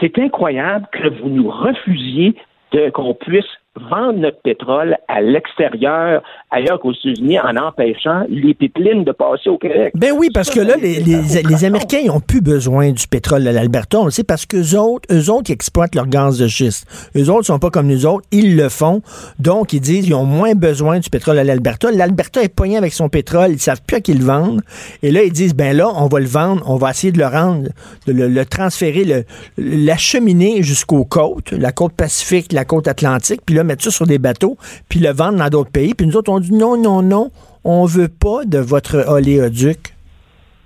[0.00, 2.34] c'est incroyable que vous nous refusiez
[2.72, 3.44] de qu'on puisse
[3.76, 9.58] vendre notre pétrole à l'extérieur, ailleurs qu'aux États-Unis, en empêchant les pipelines de passer au
[9.58, 9.92] Québec.
[9.96, 13.44] Ben oui, parce que là, les, les, les Américains, ils ont plus besoin du pétrole
[13.44, 13.98] de l'Alberta.
[13.98, 16.86] On le sait parce qu'eux autres, eux autres, ils exploitent leur gaz de schiste.
[17.16, 18.26] Eux autres sont pas comme nous autres.
[18.30, 19.02] Ils le font.
[19.38, 21.90] Donc, ils disent, ils ont moins besoin du pétrole à l'Alberta.
[21.90, 23.50] L'Alberta est poigné avec son pétrole.
[23.50, 24.60] Ils savent plus à qui le vendre.
[25.02, 26.62] Et là, ils disent, ben là, on va le vendre.
[26.66, 27.68] On va essayer de le rendre,
[28.06, 29.24] de le, le transférer, le,
[29.58, 34.18] l'acheminer jusqu'aux côtes, la côte Pacifique, la côte Atlantique, puis là, mettre ça sur des
[34.18, 34.56] bateaux,
[34.88, 35.94] puis le vendre dans d'autres pays.
[35.94, 37.30] Puis nous autres, on dit, non, non, non,
[37.64, 39.94] on veut pas de votre oléoduc.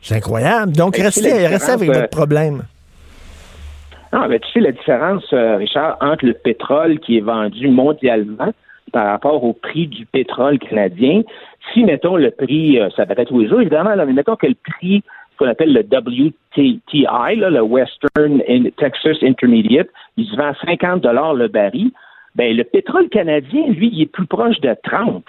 [0.03, 0.73] C'est incroyable.
[0.73, 2.63] Donc, restez, restez avec votre problème.
[4.13, 8.53] Ah, mais tu sais la différence, euh, Richard, entre le pétrole qui est vendu mondialement
[8.93, 11.23] par rapport au prix du pétrole canadien.
[11.73, 14.37] Si, mettons, le prix, euh, ça va être tous les jours, évidemment, là, mais mettons
[14.37, 15.03] que le prix
[15.39, 17.07] qu'on appelle le WTI,
[17.37, 18.43] là, le Western
[18.77, 21.93] Texas Intermediate, il se vend à 50 le baril.
[22.35, 25.25] Ben, le pétrole canadien, lui, il est plus proche de 30,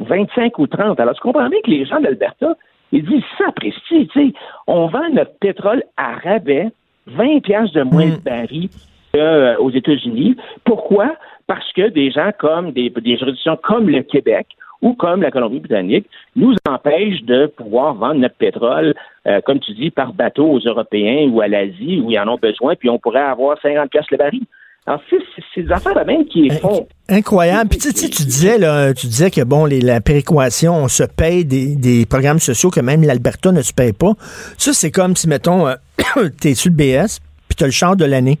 [0.00, 0.98] 25 ou 30.
[1.00, 2.56] Alors, tu comprends bien que les gens d'Alberta,
[2.92, 4.32] ils disent ça, Presti, tu sais,
[4.66, 6.70] on vend notre pétrole à rabais,
[7.06, 8.68] 20 piastres de moins de baril
[9.16, 10.36] euh, aux États-Unis.
[10.64, 11.16] Pourquoi?
[11.46, 14.46] Parce que des gens comme des, des juridictions comme le Québec
[14.82, 18.94] ou comme la Colombie-Britannique nous empêchent de pouvoir vendre notre pétrole,
[19.26, 22.36] euh, comme tu dis, par bateau aux Européens ou à l'Asie où ils en ont
[22.36, 24.42] besoin, puis on pourrait avoir 50 piastres le baril.
[24.86, 25.16] Alors, c'est
[25.54, 26.86] c'est- des affaires de même qui font.
[27.08, 27.70] Incroyable.
[27.70, 31.02] Puis tu sais, tu disais là, tu disais que bon, les, la péréquation, on se
[31.02, 34.12] paye des, des programmes sociaux que même l'Alberta ne se paye pas.
[34.58, 35.74] Ça, c'est comme si, mettons, euh,
[36.40, 38.38] t'es sur le BS, puis t'as le char de l'année.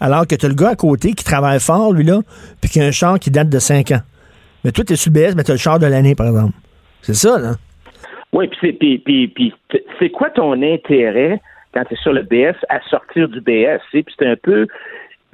[0.00, 2.20] Alors que t'as le gars à côté qui travaille fort, lui, là,
[2.60, 4.00] puis qui a un char qui date de 5 ans.
[4.64, 6.54] Mais toi, t'es sur le BS, mais t'as le char de l'année, par exemple.
[7.02, 7.54] C'est ça, là.
[8.32, 9.54] Oui, puis
[9.98, 11.40] c'est quoi ton intérêt
[11.72, 13.80] quand tu es sur le BS à sortir du BS?
[13.90, 14.66] Puis c'est un peu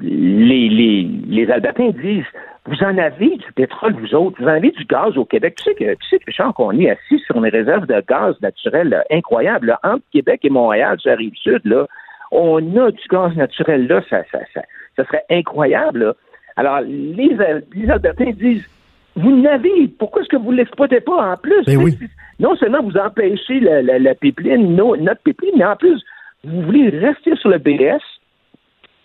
[0.00, 2.24] les, les, les Albertains disent
[2.66, 5.54] vous en avez du pétrole, vous autres, vous en avez du gaz au Québec.
[5.56, 8.88] Tu sais que, tu sais, Richard, qu'on est assis sur une réserve de gaz naturel
[8.88, 9.66] là, incroyable.
[9.68, 9.80] là.
[9.82, 11.86] Entre Québec et Montréal, sur la rive sud, là,
[12.30, 14.62] on a du gaz naturel là, ça, ça, ça,
[14.96, 16.04] ça serait incroyable.
[16.04, 16.14] là.
[16.56, 17.36] Alors, les,
[17.74, 18.66] les Albertains disent
[19.16, 21.64] vous n'avez, pourquoi est-ce que vous ne l'exploitez pas en plus?
[21.66, 21.96] Ben oui.
[22.40, 26.02] Non seulement vous empêchez la, la, la pipeline, no- notre pipeline, mais en plus,
[26.42, 28.00] vous voulez rester sur le BS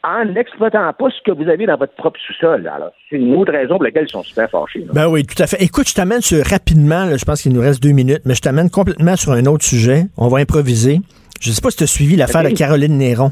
[0.03, 2.67] en n'exploitant pas ce que vous avez dans votre propre sous-sol.
[2.73, 4.79] Alors, c'est une autre raison pour laquelle ils sont super fâchés.
[4.79, 4.91] là.
[4.93, 5.61] Ben oui, tout à fait.
[5.61, 8.41] Écoute, je t'amène sur rapidement, là, je pense qu'il nous reste deux minutes, mais je
[8.41, 10.05] t'amène complètement sur un autre sujet.
[10.17, 10.99] On va improviser.
[11.41, 13.31] Je sais pas si tu as suivi l'affaire de Caroline Néron.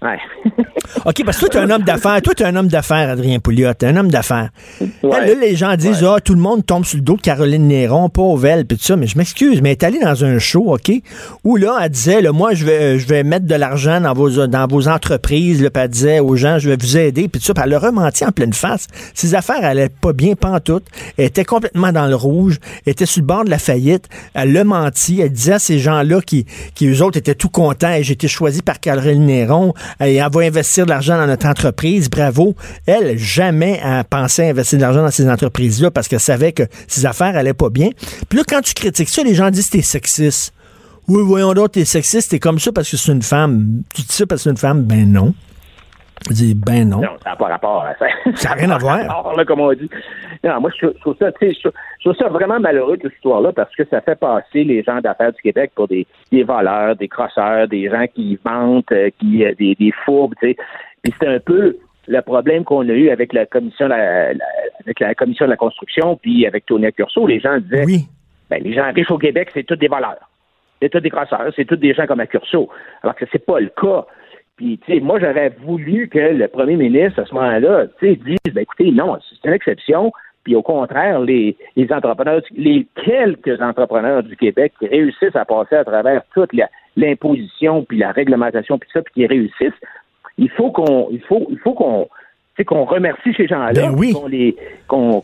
[0.00, 0.18] Ouais.
[1.04, 2.22] OK, parce que toi, tu es un homme d'affaires.
[2.22, 3.74] Toi, tu es un homme d'affaires, Adrien Pouliot.
[3.74, 4.50] Tu un homme d'affaires.
[5.02, 5.26] Ouais.
[5.26, 8.08] Là, les gens disent, ah, tout le monde tombe sur le dos de Caroline Néron,
[8.08, 8.96] pauvre elle, puis tout ça.
[8.96, 10.92] Mais je m'excuse, mais elle est allée dans un show, OK,
[11.42, 14.46] où là, elle disait, là, moi, je vais, je vais mettre de l'argent dans vos,
[14.46, 17.46] dans vos entreprises, là, puis elle disait aux gens, je vais vous aider, puis tout
[17.46, 17.54] ça.
[17.54, 18.86] Puis elle a rementi en pleine face.
[19.14, 20.84] Ses affaires allaient pas bien, pantoute.
[21.16, 22.58] Elle était complètement dans le rouge.
[22.86, 24.08] Elle était sur le bord de la faillite.
[24.34, 25.20] Elle l'a menti.
[25.20, 27.92] Elle disait à ces gens-là qui, qui, eux autres, étaient tout contents.
[27.92, 29.74] Et J'ai été choisi par Caroline Néron.
[30.00, 32.08] Et elle va investir de l'argent dans notre entreprise.
[32.10, 32.54] Bravo.
[32.86, 37.06] Elle, jamais elle pensait investir de l'argent dans ces entreprises-là parce qu'elle savait que ses
[37.06, 37.90] affaires allaient pas bien.
[38.28, 40.52] Puis là, quand tu critiques ça, les gens disent que t'es sexiste.
[41.08, 43.82] Oui, voyons donc, t'es sexiste, t'es comme ça parce que c'est une femme.
[43.94, 44.82] Tu dis ça parce que c'est une femme?
[44.82, 45.32] Ben non.
[46.28, 46.98] Je dis, ben non.
[47.00, 48.06] Non, ça n'a pas rapport à ça.
[48.34, 48.96] Ça n'a rien à voir.
[48.98, 49.88] Alors, là, comme on dit.
[50.44, 53.52] Non, moi, je, je trouve ça, tu sais, je- trouve ça vraiment malheureux, cette histoire-là,
[53.52, 57.08] parce que ça fait passer les gens d'affaires du Québec pour des, des voleurs, des
[57.08, 60.56] crosseurs, des gens qui mentent, euh, qui, euh, des, des fourbes, tu sais.
[61.02, 64.30] Puis c'est un peu le problème qu'on a eu avec la commission, la,
[64.80, 67.26] avec la commission de la construction, puis avec Tony Curso.
[67.26, 68.00] Les gens disaient, Oui.
[68.48, 70.28] ben, les gens riches au Québec, c'est tous des voleurs.
[70.80, 72.68] C'est tous des crosseurs, c'est tous des gens comme Accurso.
[73.02, 74.06] Alors que c'est pas le cas.
[74.56, 78.16] Puis, tu sais, moi, j'aurais voulu que le premier ministre, à ce moment-là, tu sais,
[78.16, 80.12] dise, ben, écoutez, non, c'est une exception.
[80.48, 81.54] Puis, au contraire, les,
[81.90, 86.52] entrepreneurs, les quelques entrepreneurs du Québec qui réussissent à passer à travers toute
[86.96, 89.78] l'imposition, puis la réglementation, puis ça, puis qui réussissent,
[90.38, 92.08] il faut qu'on, il faut, il faut qu'on,
[92.64, 94.12] qu'on remercie ces gens-là, Ben oui.
[94.12, 95.20] qu'on les, qu'on,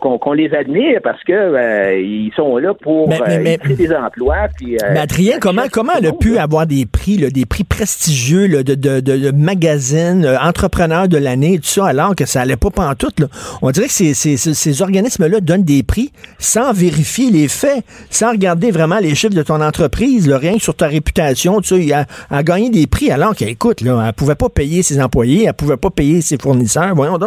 [0.58, 4.48] admire parce que euh, ils sont là pour euh, mais- créer des emplois.
[4.56, 7.64] Puis, euh, Mais Adrien, comment, comment elle a pu avoir des prix, là, des prix
[7.64, 12.40] prestigieux là, de, de, de, de magazines, entrepreneurs de l'année, tout ça, alors que ça
[12.42, 13.20] allait pas pantoute?
[13.20, 13.26] Là?
[13.62, 17.84] On dirait que ces, ces, ces- ces organismes-là donnent des prix sans vérifier les faits,
[18.10, 21.64] sans regarder vraiment les chiffres de ton entreprise, là, rien que sur ta réputation, tout
[21.64, 21.76] ça.
[21.76, 25.44] Il a, a gagné des prix alors qu'écoute, là, elle pouvait pas payer ses employés,
[25.46, 26.94] elle pouvait pas payer ses fournisseurs.
[26.94, 27.18] Voyons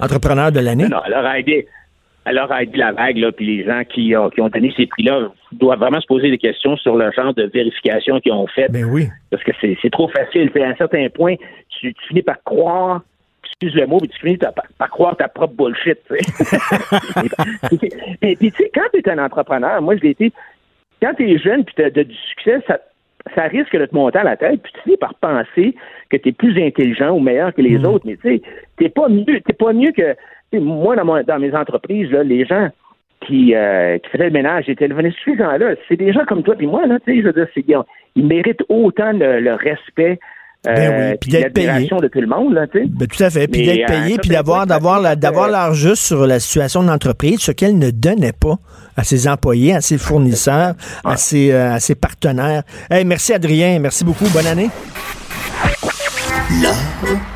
[0.00, 0.88] Entrepreneur de l'année?
[0.88, 1.66] Non, elle leur a aidé.
[2.24, 4.72] Elle leur a aidé la vague, là, puis les gens qui ont, qui ont donné
[4.76, 8.48] ces prix-là doivent vraiment se poser des questions sur le genre de vérification qu'ils ont
[8.48, 8.68] fait.
[8.68, 9.08] Ben oui.
[9.30, 10.50] Parce que c'est trop facile.
[10.50, 11.36] Puis à un certain point,
[11.68, 13.02] tu, tu finis par croire,
[13.44, 15.98] excuse le mot, mais tu finis par, par croire ta propre bullshit.
[16.10, 20.32] puis, tu sais, quand tu es un entrepreneur, moi je l'ai été,
[21.00, 22.80] quand tu es jeune puis tu as du succès, ça,
[23.34, 25.74] ça risque de te monter à la tête, puis tu finis par penser
[26.10, 28.06] que tu es plus intelligent ou meilleur que les autres.
[28.06, 28.42] Mais tu sais,
[28.76, 30.14] t'es pas mieux, t'es pas mieux que.
[30.52, 32.68] Moi, dans, mon- dans mes entreprises, là, les gens
[33.26, 35.74] qui, euh, qui faisaient le ménage, j'étais devenu ces gens-là.
[35.88, 37.64] C'est des gens comme toi et moi, là, tu sais, je veux dire, c'est-
[38.14, 40.18] ils, méritent autant le, le respect.
[40.66, 41.88] Euh, Ben oui, puis d'être payé.
[41.90, 42.86] de tout le monde, là, tu sais.
[42.88, 43.48] Ben, tout à fait.
[43.48, 46.88] Puis d'être euh, payé, puis d'avoir, d'avoir, d'avoir euh, l'air juste sur la situation de
[46.88, 48.56] l'entreprise, ce qu'elle ne donnait pas
[48.96, 50.74] à ses employés, à ses fournisseurs,
[51.04, 52.62] à ses, euh, à ses partenaires.
[52.90, 53.78] Hey, merci Adrien.
[53.78, 54.26] Merci beaucoup.
[54.32, 54.70] Bonne année.
[56.62, 56.74] L'art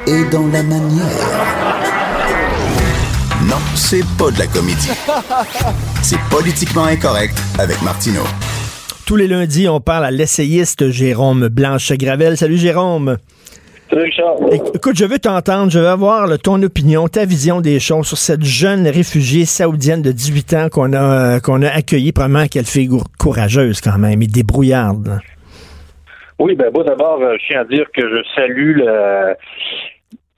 [0.07, 1.07] est dans la manière.
[3.49, 4.91] Non, c'est pas de la comédie.
[6.03, 8.23] C'est politiquement incorrect avec Martineau.
[9.11, 12.37] Tous les lundis, on parle à l'essayiste Jérôme Blanche-Gravel.
[12.37, 13.17] Salut Jérôme.
[13.91, 18.07] Éc- Écoute, je veux t'entendre, je veux avoir là, ton opinion, ta vision des choses
[18.07, 22.13] sur cette jeune réfugiée saoudienne de 18 ans qu'on a, euh, qu'on a accueillie.
[22.13, 22.87] Probablement qu'elle fait
[23.19, 25.09] courageuse quand même et débrouillarde.
[25.09, 25.19] là.
[26.39, 29.35] Oui, ben moi d'abord, euh, je tiens à dire que je salue le-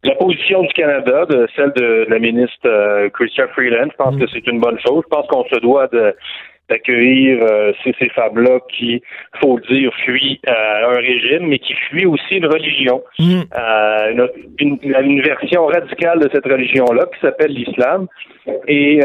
[0.04, 3.88] la position du Canada, de celle de la ministre euh, Chrystia Freeland.
[3.92, 5.02] Je pense que c'est une bonne chose.
[5.04, 6.14] Je pense qu'on se doit de
[6.72, 9.02] d'accueillir euh, ces, ces femmes-là qui,
[9.40, 13.02] faut le dire, fuient euh, un régime, mais qui fuient aussi une religion.
[13.18, 13.40] Mm.
[13.58, 18.06] Euh, une, une- version radicale de cette religion-là qui s'appelle l'islam.
[18.66, 19.00] Et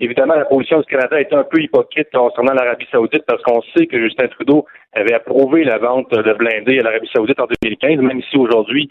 [0.00, 3.86] évidemment, la position du Canada est un peu hypocrite concernant l'Arabie saoudite parce qu'on sait
[3.86, 8.22] que Justin Trudeau avait approuvé la vente de blindés à l'Arabie saoudite en 2015, même
[8.30, 8.88] si aujourd'hui,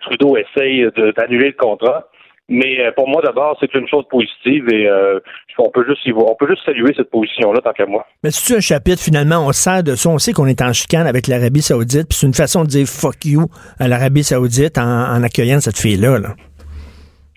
[0.00, 2.08] Trudeau essaye d'annuler le contrat.
[2.48, 5.20] Mais euh, pour moi, d'abord, c'est une chose positive et euh,
[5.58, 8.06] on peut juste y voir, on peut juste saluer cette position-là tant qu'à moi.
[8.24, 10.08] Mais c'est un chapitre, finalement, on sert de ça.
[10.08, 12.86] On sait qu'on est en chicane avec l'Arabie Saoudite, puis c'est une façon de dire
[12.86, 13.46] fuck you
[13.78, 16.18] à l'Arabie Saoudite en, en accueillant cette fille-là.
[16.18, 16.28] là?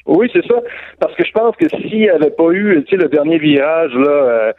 [0.05, 0.55] Oui, c'est ça.
[0.99, 4.53] Parce que je pense que s'il n'y avait pas eu, le dernier virage, là, euh,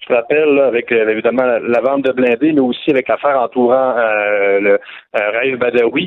[0.00, 3.08] je te rappelle, là, avec euh, évidemment la, la vente de blindés, mais aussi avec
[3.08, 4.78] l'affaire entourant euh, le
[5.12, 6.06] Raif Badawi.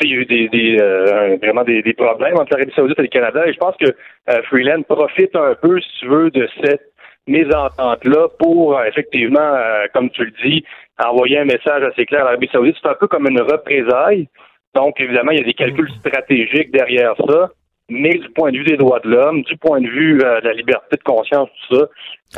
[0.00, 2.72] Tu sais, il y a eu des, des euh, vraiment des, des problèmes entre l'Arabie
[2.74, 3.46] Saoudite et le Canada.
[3.46, 6.92] Et je pense que euh, Freeland profite un peu, si tu veux, de cette
[7.26, 10.64] mésentente-là pour euh, effectivement, euh, comme tu le dis,
[11.04, 12.76] envoyer un message assez clair à l'Arabie Saoudite.
[12.82, 14.28] C'est un peu comme une représaille.
[14.74, 17.50] Donc, évidemment, il y a des calculs stratégiques derrière ça.
[17.90, 20.48] Mais du point de vue des droits de l'homme, du point de vue euh, de
[20.48, 21.88] la liberté de conscience, tout ça,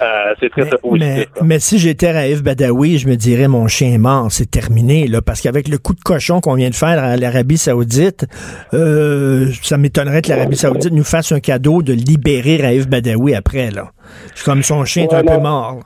[0.00, 1.08] euh, c'est très, Mais, très positif.
[1.08, 5.08] mais, mais si j'étais Raif Badawi, je me dirais mon chien est mort, c'est terminé,
[5.08, 8.26] là, parce qu'avec le coup de cochon qu'on vient de faire à l'Arabie Saoudite,
[8.74, 13.72] euh, ça m'étonnerait que l'Arabie Saoudite nous fasse un cadeau de libérer Raif Badawi après,
[13.72, 13.90] là.
[14.36, 15.80] C'est comme son chien est un peu mort.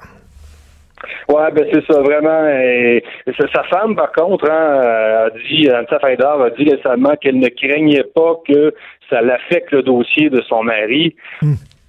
[1.29, 2.47] Ouais, ben c'est ça, vraiment.
[2.49, 4.81] Et, et sa, femme, par contre, hein,
[5.27, 8.75] a dit, Anissa Faidar a dit récemment qu'elle ne craignait pas que
[9.11, 11.15] ça l'affecte le dossier de son mari.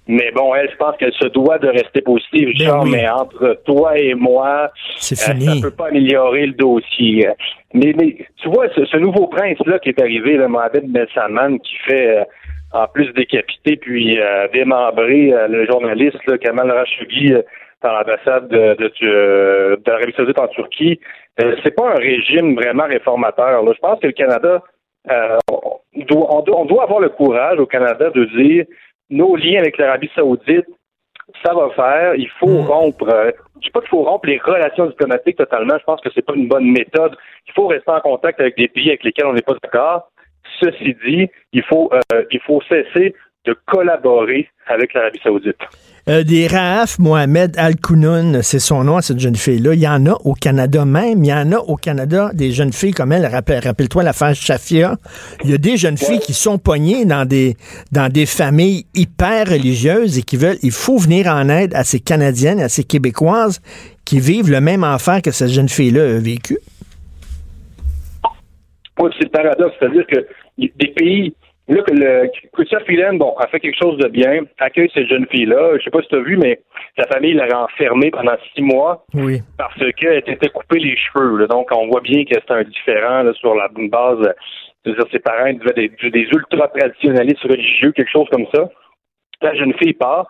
[0.08, 2.90] Mais bon, elle, je pense qu'elle se doit de rester positive, Richard, oui.
[2.92, 7.28] mais entre toi et moi, euh, ça peut pas améliorer le dossier.
[7.74, 11.58] Mais, mais tu vois, ce, ce nouveau prince-là qui est arrivé, le Mohamed Ben Salman,
[11.58, 12.24] qui fait, euh,
[12.72, 17.34] en plus décapiter puis euh, démembrer euh, le journaliste là, Kamal Khashoggi
[17.84, 20.98] euh, dans l'ambassade de, de, de, de l'Arabie Saoudite en Turquie,
[21.40, 23.62] euh, c'est pas un régime vraiment réformateur.
[23.62, 23.72] Là.
[23.74, 24.62] Je pense que le Canada,
[25.10, 28.64] euh, on, doit, on doit- on doit avoir le courage au Canada de dire
[29.10, 30.66] nos liens avec l'Arabie Saoudite
[31.44, 32.14] ça va faire.
[32.14, 32.66] Il faut Mm.
[32.66, 33.08] rompre.
[33.08, 35.76] euh, je dis pas qu'il faut rompre les relations diplomatiques totalement.
[35.76, 37.16] Je pense que c'est pas une bonne méthode.
[37.48, 40.08] Il faut rester en contact avec des pays avec lesquels on n'est pas d'accord.
[40.60, 43.14] Ceci dit, il faut euh, il faut cesser
[43.46, 45.56] de collaborer avec l'Arabie Saoudite.
[46.08, 49.74] Euh, des Raaf Mohamed Al-Kounoun, c'est son nom cette jeune fille-là.
[49.74, 51.24] Il y en a au Canada même.
[51.24, 53.26] Il y en a au Canada des jeunes filles comme elle.
[53.26, 54.96] Rappelle- Rappelle-toi l'affaire Shafia.
[55.44, 57.56] Il y a des jeunes filles qui sont pognées dans des,
[57.90, 61.98] dans des familles hyper religieuses et qui veulent, il faut venir en aide à ces
[61.98, 63.60] Canadiennes, à ces Québécoises
[64.04, 66.58] qui vivent le même enfer que cette jeune fille-là a vécu.
[68.98, 71.34] Oui, c'est le paradoxe, c'est-à-dire que des pays,
[71.68, 75.26] là, que le Chrystia Freeland, bon, a fait quelque chose de bien, accueille cette jeune
[75.30, 75.78] fille-là.
[75.78, 76.60] Je sais pas si tu as vu, mais
[76.98, 79.40] sa famille l'avait enfermée pendant six mois Oui.
[79.58, 81.36] parce qu'elle s'était coupée les cheveux.
[81.38, 81.46] là.
[81.46, 84.32] Donc, on voit bien que c'est un différent là, sur la base.
[84.84, 88.68] C'est-à-dire, ses parents devaient des, des ultra-traditionnalistes religieux, quelque chose comme ça.
[89.42, 90.26] La jeune fille part.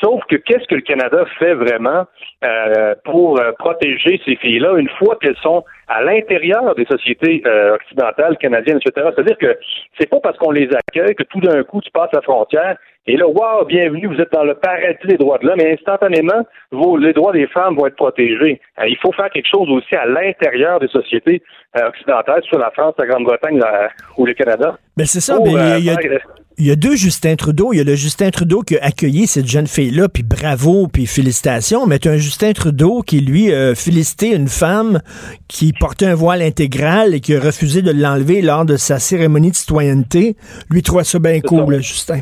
[0.00, 2.04] Sauf que qu'est-ce que le Canada fait vraiment
[2.44, 7.74] euh, pour euh, protéger ces filles-là une fois qu'elles sont à l'intérieur des sociétés euh,
[7.74, 9.08] occidentales, canadiennes, etc.
[9.14, 9.58] C'est-à-dire que
[9.98, 12.76] c'est pas parce qu'on les accueille que tout d'un coup tu passes la frontière
[13.08, 16.44] et là, wow, bienvenue, vous êtes dans le paradis des droits de l'homme, et instantanément,
[16.72, 18.60] vos, les droits des femmes vont être protégés.
[18.80, 21.40] Euh, il faut faire quelque chose aussi à l'intérieur des sociétés
[21.78, 23.60] euh, occidentales, soit la France, la Grande-Bretagne
[24.18, 24.76] ou le Canada.
[24.96, 25.36] Ben c'est ça.
[25.36, 25.94] pour, ben, il y a-
[26.58, 27.72] il y a- deux Justin Trudeau.
[27.72, 31.06] Il y a le Justin Trudeau qui a accueilli cette jeune fille-là, puis bravo, puis
[31.06, 31.86] félicitations.
[31.86, 35.00] Mais tu as un Justin Trudeau qui, lui, a félicité une femme
[35.48, 39.50] qui portait un voile intégral et qui a refusé de l'enlever lors de sa cérémonie
[39.50, 40.36] de citoyenneté.
[40.70, 42.20] Lui, trouve ça bien cool, là, Justin.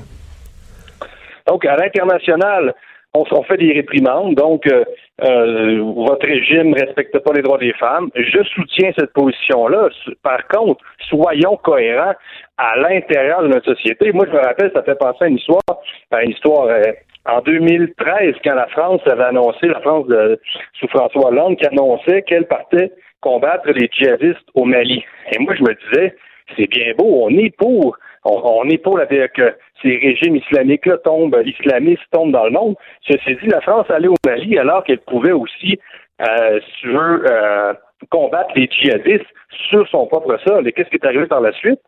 [1.47, 2.75] Donc, à l'international,
[3.13, 4.35] on, on fait des réprimandes.
[4.35, 4.83] Donc, euh,
[5.23, 8.11] euh, votre régime ne respecte pas les droits des femmes.
[8.17, 9.89] Je soutiens cette position-là.
[10.23, 12.15] Par contre, soyons cohérents
[12.59, 14.13] à l'intérieur de notre société.
[14.13, 15.63] Moi, je me rappelle, ça fait penser à une histoire,
[16.11, 16.93] à une histoire euh,
[17.27, 20.41] en 2013, quand la France avait annoncé, la France de,
[20.81, 25.03] sous François Hollande, qui annonçait qu'elle partait combattre les djihadistes au Mali.
[25.33, 26.15] Et moi, je me disais,
[26.57, 30.99] c'est bien beau, on est pour, on, on est pour la, que ces régimes islamiques-là
[30.99, 32.75] tombent, islamistes tombent dans le monde.
[33.07, 35.79] Ceci dit, la France allait au Mali alors qu'elle pouvait aussi,
[36.23, 37.75] euh, si tu veux, euh,
[38.11, 39.27] combattre les djihadistes
[39.71, 40.67] sur son propre sol.
[40.67, 41.81] Et qu'est-ce qui est arrivé par la suite?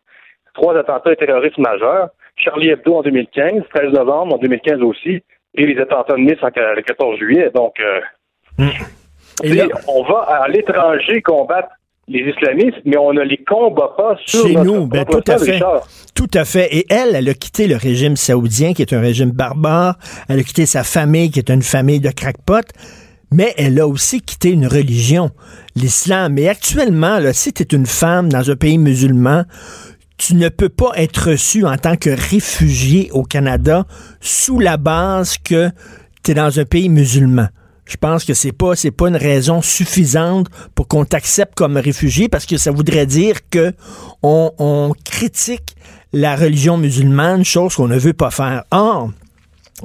[0.53, 2.09] Trois attentats terroristes majeurs.
[2.35, 5.23] Charlie Hebdo en 2015, 13 novembre en 2015 aussi,
[5.55, 7.49] et les attentats de Nice en, le 14 juillet.
[7.53, 7.99] Donc, euh,
[9.43, 11.69] Et là- on va à l'étranger combattre
[12.07, 15.37] les islamistes, mais on ne les combat pas sur Chez notre nous, ben, tout à
[15.37, 15.51] fait.
[15.51, 15.87] Richard.
[16.15, 16.73] Tout à fait.
[16.75, 19.97] Et elle, elle a quitté le régime saoudien, qui est un régime barbare.
[20.29, 22.71] Elle a quitté sa famille, qui est une famille de crackpots.
[23.31, 25.31] Mais elle a aussi quitté une religion,
[25.75, 26.37] l'islam.
[26.37, 29.43] Et actuellement, là, si tu es une femme dans un pays musulman,
[30.17, 33.85] tu ne peux pas être reçu en tant que réfugié au Canada
[34.21, 35.69] sous la base que
[36.23, 37.49] tu es dans un pays musulman.
[37.87, 42.27] Je pense que c'est pas c'est pas une raison suffisante pour qu'on t'accepte comme réfugié
[42.27, 43.73] parce que ça voudrait dire que
[44.21, 45.75] on, on critique
[46.13, 48.63] la religion musulmane, chose qu'on ne veut pas faire.
[48.71, 49.11] Or,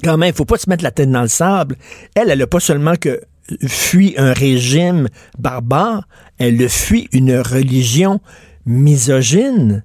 [0.03, 1.77] quand même, il faut pas se mettre la tête dans le sable.
[2.15, 3.21] Elle, elle a pas seulement que
[3.67, 6.07] fui un régime barbare,
[6.39, 8.21] elle a fui une religion
[8.67, 9.85] misogyne.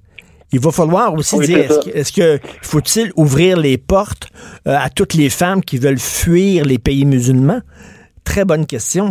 [0.50, 4.28] Il va falloir aussi Oui, dire, est-ce que, est-ce que faut-il ouvrir les portes
[4.66, 7.60] euh, à toutes les femmes qui veulent fuir les pays musulmans?
[8.28, 9.08] Très bonne question.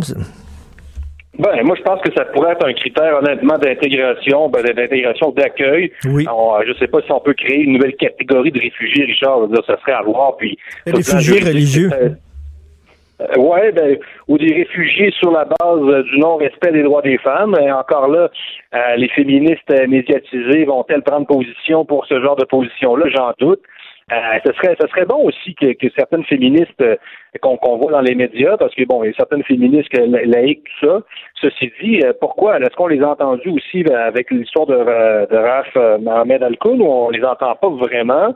[1.38, 5.90] Ben, moi, je pense que ça pourrait être un critère, honnêtement, d'intégration, ben, d'intégration d'accueil.
[6.06, 6.24] Oui.
[6.32, 9.46] On- je sais pas si on peut créer une nouvelle catégorie de réfugiés, Richard.
[9.48, 10.36] Dire, ça serait à voir.
[10.36, 11.90] Puis, réfugiés religieux.
[11.92, 17.18] euh, ouais, ben, ou des réfugiés sur la base euh, du non-respect des droits des
[17.18, 17.56] femmes.
[17.60, 18.28] Et encore là,
[18.74, 23.06] euh, les féministes euh, médiatisées vont-elles prendre position pour ce genre de position-là?
[23.14, 23.60] J'en doute.
[24.10, 26.96] Euh, ce serait, ce serait bon aussi que, que certaines féministes euh,
[27.42, 30.24] qu'on voit dans les médias, parce que bon, il y a certaines féministes que la-
[30.24, 31.00] laïques, tout ça.
[31.42, 32.58] Ceci dit, euh, pourquoi?
[32.58, 36.42] Est-ce qu'on les a entendus aussi euh, avec l'histoire de, euh, de Raf euh, Mohamed
[36.42, 38.34] Al-Koun, où on les entend pas vraiment?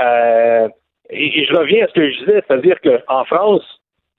[0.00, 0.68] Euh,
[1.08, 3.62] et, et je reviens à ce que je disais, c'est-à-dire qu'en France,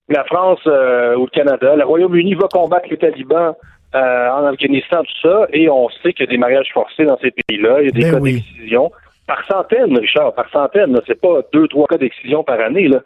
[0.09, 3.53] la France euh, ou le Canada, le Royaume-Uni va combattre les talibans
[3.93, 7.17] euh, en Afghanistan, tout ça, et on sait qu'il y a des mariages forcés dans
[7.19, 8.33] ces pays-là, il y a des Ben cas oui.
[8.35, 8.91] d'excision.
[9.27, 10.99] Par centaines, Richard, par centaines.
[11.05, 12.87] C'est pas deux, trois cas d'excision par année.
[12.87, 12.99] Là.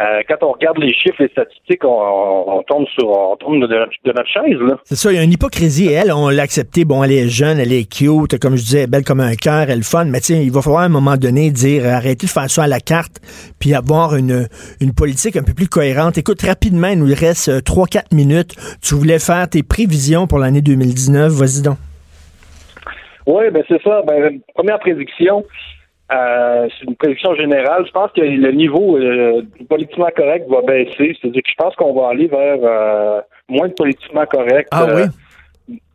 [0.00, 3.62] Euh, quand on regarde les chiffres, les statistiques, on, on, on tombe sur, on tombe
[3.62, 4.58] de notre, de notre chaise.
[4.84, 5.86] C'est ça, il y a une hypocrisie.
[5.86, 6.84] Elle, on l'a acceptée.
[6.84, 9.78] Bon, elle est jeune, elle est cute, comme je disais, belle comme un cœur, elle
[9.78, 10.04] est fun.
[10.04, 12.64] Mais tiens, il va falloir à un moment donné dire euh, arrêtez de faire ça
[12.64, 13.20] à la carte,
[13.58, 14.48] puis avoir une,
[14.80, 16.18] une politique un peu plus cohérente.
[16.18, 18.54] Écoute, rapidement, il nous reste euh, 3-4 minutes.
[18.82, 21.32] Tu voulais faire tes prévisions pour l'année 2019.
[21.32, 21.78] Vas-y donc.
[23.26, 24.02] Oui, ben c'est ça.
[24.06, 25.44] Ben, première prédiction,
[26.12, 27.84] Euh, c'est une prédiction générale.
[27.86, 31.16] Je pense que le niveau euh, du politiquement correct va baisser.
[31.18, 34.68] C'est-à-dire que je pense qu'on va aller vers euh, moins de politiquement correct.
[34.72, 35.02] Ah oui?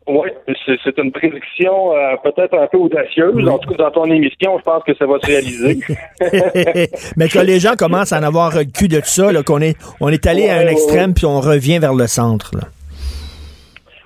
[0.08, 0.30] Oui,
[0.64, 1.90] c'est une prédiction
[2.24, 3.46] peut-être un peu audacieuse.
[3.46, 5.80] En tout cas, dans ton émission, je pense que ça va se réaliser.
[7.18, 10.08] Mais que les gens commencent à en avoir le cul de ça, qu'on est, on
[10.08, 12.52] est allé à un extrême puis on revient vers le centre.
[12.56, 12.68] Là.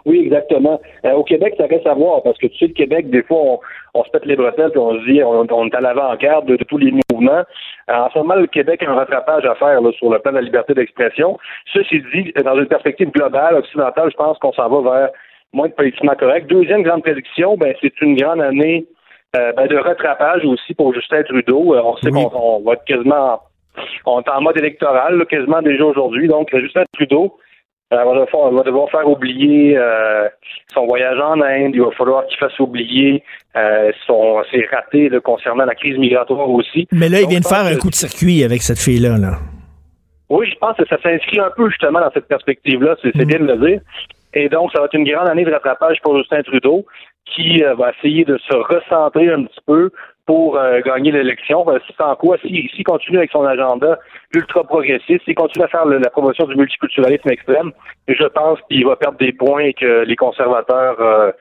[0.05, 0.81] Oui, exactement.
[1.05, 3.61] Euh, au Québec, ça reste à voir parce que tu sais, le Québec, des fois,
[3.95, 6.79] on, se pète les bretelles puis on se dit on, est à l'avant-garde de, tous
[6.79, 7.43] les mouvements.
[7.89, 10.43] en ce moment, le Québec a un rattrapage à faire sur le plan de la
[10.43, 11.39] liberté d'expression.
[11.73, 15.11] Ceci dit, dans une perspective globale, occidentale, je pense qu'on s'en va vers
[15.53, 16.49] moins de politiquement correct.
[16.49, 18.87] Deuxième grande prédiction, ben, c'est une grande année
[19.37, 21.75] euh, ben, de rattrapage aussi pour Justin Trudeau.
[21.75, 23.41] Euh, on sait qu'on va être quasiment
[24.05, 26.29] on est en mode électoral, quasiment déjà aujourd'hui.
[26.29, 27.39] Donc, Justin Trudeau,
[27.93, 30.27] euh, on va, devoir, faire oublier euh,
[30.73, 31.73] son voyage en Inde.
[31.75, 33.23] Il va falloir qu'il fasse oublier
[33.55, 36.89] euh, son ses ratés concernant la crise migratoire aussi.
[36.91, 39.19] Mais là, il vient de faire un coup de circuit avec cette fille-là.
[39.19, 39.33] Là.
[40.31, 42.97] Oui, je pense que ça s'inscrit un peu justement dans cette perspective-là.
[43.03, 43.81] C'est bien de le dire.
[44.33, 46.87] Et donc, ça va être une grande année de rattrapage pour Justin Trudeau
[47.27, 49.91] qui va essayer de se recentrer un petit peu
[50.27, 51.65] pour euh, gagner l'élection.
[51.87, 53.99] C'est en quoi, s'il si, continue avec son agenda
[54.35, 57.73] ultra progressiste, s'il continue à faire la promotion du multiculturalisme extrême,
[58.09, 61.33] je pense qu'il va perdre des points et que les conservateurs euh,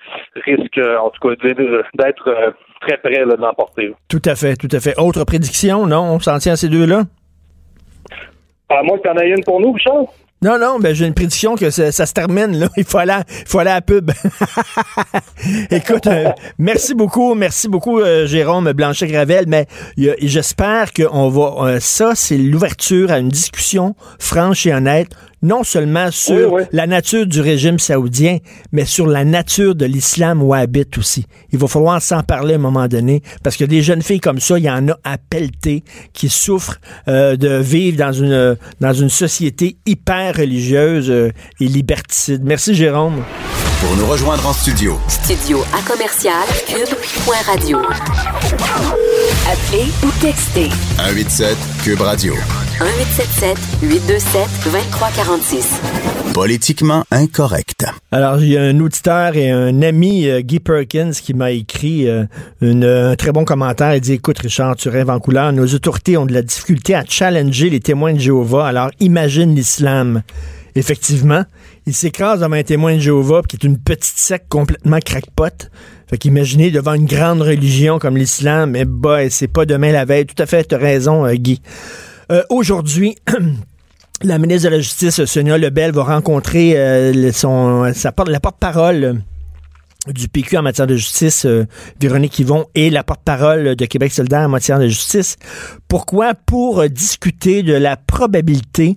[0.45, 2.51] risquent, en tout cas, d'être euh,
[2.81, 3.93] très près d'emporter.
[4.09, 4.97] Tout à fait, tout à fait.
[4.99, 6.15] Autre prédiction, non?
[6.15, 7.03] On s'en tient à ces deux-là?
[8.69, 10.05] À moins que tu en aies une pour nous, Richard?
[10.43, 12.67] Non, non, ben j'ai une prédiction que ça, se termine, là.
[12.77, 14.09] Il faut aller, à, il faut aller à la pub.
[15.69, 19.67] Écoute, euh, merci beaucoup, merci beaucoup, euh, Jérôme Blanchet-Gravel, mais
[19.97, 21.67] j'espère qu'on va...
[21.67, 25.09] Euh, ça, c'est l'ouverture à une discussion franche et honnête
[25.41, 28.37] non seulement sur la nature du régime saoudien,
[28.71, 31.25] mais sur la nature de l'islam wahhabite aussi.
[31.51, 34.39] Il va falloir s'en parler à un moment donné, parce que des jeunes filles comme
[34.39, 35.83] ça, il y en a à pelleter
[36.13, 42.41] qui souffrent euh, de vivre dans une, dans une société hyper religieuse euh, et liberticide.
[42.43, 43.23] Merci, Jérôme.
[43.81, 44.99] Pour nous rejoindre en studio.
[45.07, 47.79] Studio à commercial cube.radio.
[49.49, 50.69] Appelez ou textez.
[50.97, 52.33] 187 cube radio.
[52.79, 55.81] 1877 827 2346.
[56.33, 57.85] Politiquement incorrect.
[58.11, 62.07] Alors, il y a un auditeur et un ami, euh, Guy Perkins, qui m'a écrit
[62.07, 62.25] euh,
[62.61, 63.95] un très bon commentaire.
[63.95, 65.51] Il dit, écoute, Richard, tu rêves en couleur.
[65.51, 68.67] Nos autorités ont de la difficulté à challenger les témoins de Jéhovah.
[68.67, 70.21] Alors, imagine l'islam.
[70.75, 71.43] Effectivement,
[71.87, 75.69] il s'écrase devant un témoin de Jéhovah, qui est une petite secte complètement crackpot.
[76.07, 80.25] Fait qu'imaginez devant une grande religion comme l'islam, mais bah, c'est pas demain la veille.
[80.25, 81.61] Tout à fait, tu as raison, euh, Guy.
[82.31, 83.15] Euh, aujourd'hui,
[84.21, 89.21] la ministre de la Justice, Sonia Lebel, va rencontrer euh, son, sa, la porte-parole
[90.07, 91.45] du PQ en matière de justice,
[91.99, 95.37] Véronique Yvon, et la porte-parole de Québec solidaire en matière de justice.
[95.87, 96.33] Pourquoi?
[96.33, 98.95] Pour discuter de la probabilité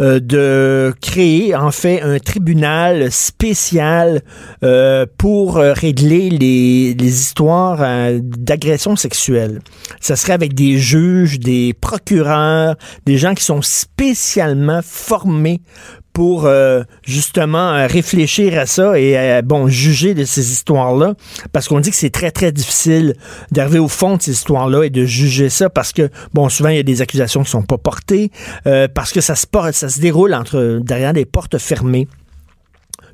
[0.00, 4.22] euh, de créer en fait un tribunal spécial
[4.64, 7.78] euh, pour euh, régler les, les histoires
[8.20, 9.60] d'agression sexuelle.
[10.00, 12.74] Ça serait avec des juges, des procureurs,
[13.06, 15.60] des gens qui sont spécialement formés
[16.14, 21.14] pour euh, justement euh, réfléchir à ça et euh, bon juger de ces histoires-là
[21.52, 23.16] parce qu'on dit que c'est très très difficile
[23.50, 26.76] d'arriver au fond de ces histoires-là et de juger ça parce que bon souvent il
[26.76, 28.30] y a des accusations qui sont pas portées
[28.94, 32.06] parce que ça se déroule entre derrière des portes fermées.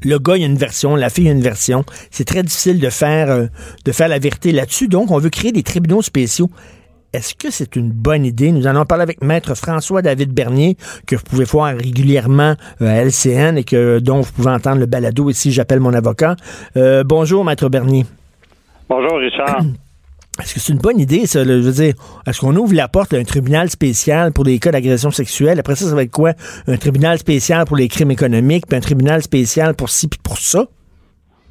[0.03, 1.85] Le gars, il y a une version, la fille, a une version.
[2.11, 3.49] C'est très difficile de faire,
[3.85, 4.89] de faire la vérité là-dessus.
[4.89, 6.51] Donc, on veut créer des tribunaux spéciaux.
[7.13, 8.53] Est-ce que c'est une bonne idée?
[8.53, 10.77] Nous allons parler avec Maître François-David Bernier,
[11.09, 14.87] que vous pouvez voir régulièrement euh, à LCN et que, dont vous pouvez entendre le
[14.87, 16.37] balado ici, j'appelle mon avocat.
[16.77, 18.05] Euh, bonjour, Maître Bernier.
[18.89, 19.63] Bonjour, Richard.
[20.41, 21.43] Est-ce que c'est une bonne idée, ça?
[21.43, 21.95] je veux dire,
[22.27, 25.59] est-ce qu'on ouvre la porte à un tribunal spécial pour les cas d'agression sexuelle?
[25.59, 26.31] Après ça, ça va être quoi?
[26.67, 30.39] Un tribunal spécial pour les crimes économiques, puis un tribunal spécial pour ci, puis pour
[30.39, 30.65] ça?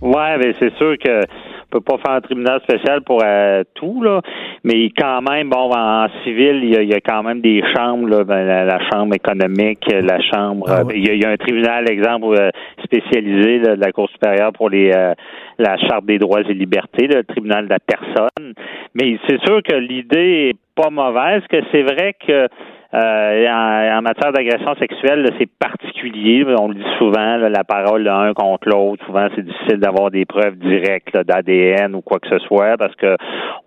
[0.01, 1.21] Ouais, mais c'est sûr que
[1.69, 4.21] peut pas faire un tribunal spécial pour euh, tout, là,
[4.63, 8.45] mais quand même, bon, en civil, il y a, quand même des chambres, là, ben,
[8.45, 12.49] la, chambre économique, la chambre, ah il, y a, un tribunal, exemple, euh,
[12.83, 15.13] spécialisé de la Cour supérieure pour les euh,
[15.57, 18.53] la Charte des droits et libertés, le tribunal de la personne.
[18.95, 22.47] Mais c'est sûr que l'idée est pas mauvaise, que c'est vrai que
[22.91, 26.43] euh, en, matière d'agression sexuelle, c'est particulier.
[26.59, 29.05] On le dit souvent, la parole l'un contre l'autre.
[29.05, 33.15] Souvent, c'est difficile d'avoir des preuves directes d'ADN ou quoi que ce soit parce que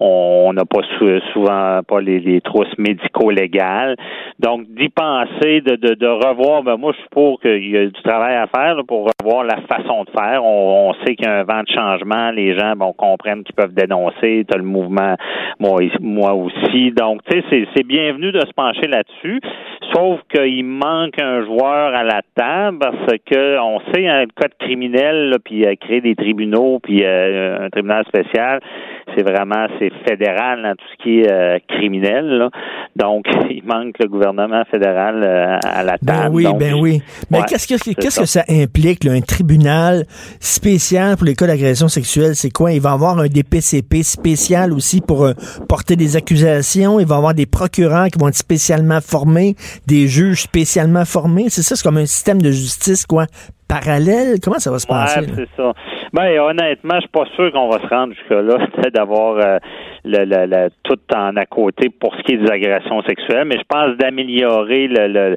[0.01, 0.81] on n'a pas
[1.33, 3.95] souvent pas les, trousses médico-légales.
[4.41, 8.03] Donc, d'y penser, de, de, revoir, ben moi, je suis pour qu'il y ait du
[8.03, 10.45] travail à faire pour revoir la façon de faire.
[10.45, 12.31] On, sait qu'il y a un vent de changement.
[12.33, 14.45] Les gens, bon, comprennent qu'ils peuvent dénoncer.
[14.49, 15.15] Tu as le mouvement,
[15.61, 16.91] moi, moi aussi.
[16.91, 19.12] Donc, tu sais, c'est bienvenu de se pencher là-dessus.
[19.95, 25.37] Sauf qu'il manque un joueur à la table parce que on sait un code criminel,
[25.45, 28.61] puis euh, créer des tribunaux, puis euh, un tribunal spécial,
[29.15, 32.49] c'est vraiment c'est fédéral dans tout ce qui est euh, criminel.
[32.97, 35.23] Donc, il manque le gouvernement fédéral
[35.63, 36.23] à la ben table.
[36.23, 37.03] Ben oui, ben oui.
[37.31, 40.05] Mais qu'est-ce que qu'est-ce que ça implique, un tribunal
[40.41, 42.35] spécial pour les cas d'agression sexuelle?
[42.35, 42.73] C'est quoi?
[42.73, 45.29] Il va y avoir un DPCP spécial aussi pour
[45.69, 46.99] porter des accusations?
[46.99, 49.55] Il va y avoir des procureurs qui vont être spécialement formés,
[49.87, 51.47] des juges spécialement formés.
[51.49, 53.27] C'est ça, c'est comme un système de justice, quoi,
[53.69, 54.39] parallèle.
[54.43, 55.21] Comment ça va se passer?
[55.21, 55.73] Ouais, c'est ça.
[56.13, 59.59] Ben, honnêtement, je suis pas sûr qu'on va se rendre jusque-là, d'avoir euh,
[60.05, 63.57] le, le, le, tout en à côté pour ce qui est des agressions sexuelles, mais
[63.57, 65.37] je pense d'améliorer le, le,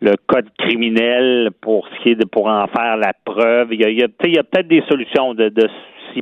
[0.00, 3.72] le, code criminel pour ce qui est de pour en faire la preuve.
[3.72, 3.98] Il y a, il
[4.34, 5.68] y a peut-être des solutions de, de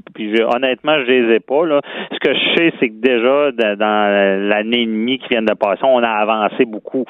[0.01, 1.67] puis honnêtement, je les ai pas.
[1.67, 1.81] Là.
[2.13, 5.83] Ce que je sais, c'est que déjà, dans l'année et demie qui vient de passer,
[5.85, 7.05] on a avancé beaucoup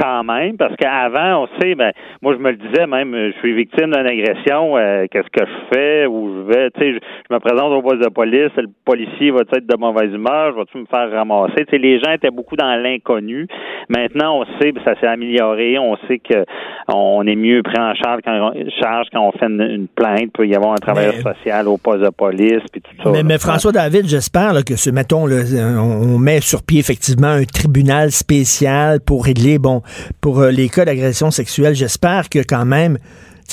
[0.00, 3.52] quand même, parce qu'avant, on sait, ben, moi, je me le disais même, je suis
[3.52, 7.38] victime d'une agression, euh, qu'est-ce que je fais, où je vais, tu sais, je, me
[7.38, 10.86] présente au poste de police, le policier va être de mauvaise humeur, je vais-tu me
[10.86, 13.46] faire ramasser, tu sais, les gens étaient beaucoup dans l'inconnu.
[13.88, 16.44] Maintenant, on sait, ça s'est amélioré, on sait que
[16.88, 20.46] on est mieux pris en charge quand, charge quand on fait une, plainte, il peut
[20.46, 23.22] y avoir un travailleur social au poste de police, puis tout ça.
[23.22, 29.00] Mais, François David, j'espère que ce, mettons, on met sur pied effectivement un tribunal spécial
[29.00, 29.82] pour régler, bon,
[30.20, 31.74] pour euh, les cas d'agression sexuelle.
[31.74, 32.98] J'espère que quand même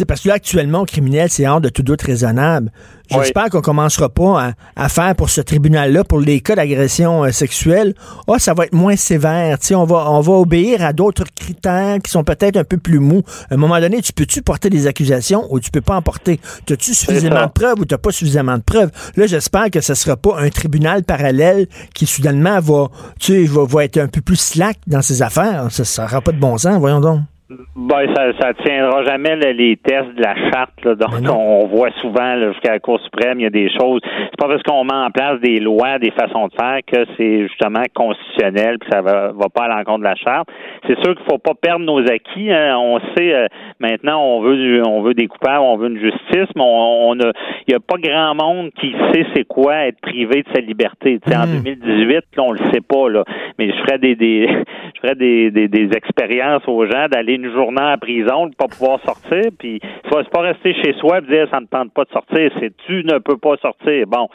[0.06, 2.72] parce que là, actuellement, au criminel, c'est hors de tout doute raisonnable.
[3.10, 7.94] J'espère qu'on commencera pas à, faire pour ce tribunal-là, pour les cas d'agression euh, sexuelle,
[8.28, 9.58] oh, ça va être moins sévère.
[9.72, 13.24] on va, on va obéir à d'autres critères qui sont peut-être un peu plus mous.
[13.50, 16.40] À un moment donné, tu peux-tu porter des accusations ou tu peux pas en porter?
[16.70, 18.92] As-tu suffisamment de preuves ou t'as pas suffisamment de preuves?
[19.16, 22.90] Là, j'espère que ce sera pas un tribunal parallèle qui soudainement va,
[23.30, 25.68] va, va être un peu plus slack dans ses affaires.
[25.72, 27.22] Ça n'aura pas de bon sens, voyons donc.
[27.50, 32.36] Ben, ça, ça tiendra jamais les tests de la charte là, dont on voit souvent
[32.52, 34.02] jusqu'à la Cour suprême, il y a des choses.
[34.04, 37.48] C'est pas parce qu'on met en place des lois, des façons de faire que c'est
[37.48, 40.50] justement constitutionnel que ça va, va pas à l'encontre de la charte.
[40.88, 42.52] C'est sûr qu'il faut pas perdre nos acquis.
[42.52, 42.76] Hein.
[42.78, 43.48] On sait euh,
[43.80, 47.32] maintenant on veut on veut des coupables, on veut une justice, mais on, a
[47.68, 51.20] il y a pas grand monde qui sait c'est quoi être privé de sa liberté.
[51.28, 52.12] En 2018, hmm.
[52.12, 53.24] là, on le sait pas là,
[53.58, 54.48] mais je ferais des, des
[54.96, 58.68] je ferais des, des, des expériences aux gens d'aller une journée en prison, de pas
[58.68, 59.80] pouvoir sortir, puis
[60.12, 63.04] c'est pas rester chez soi et dire ça ne tente pas de sortir, c'est tu
[63.04, 64.06] ne peux pas sortir.
[64.08, 64.28] Bon,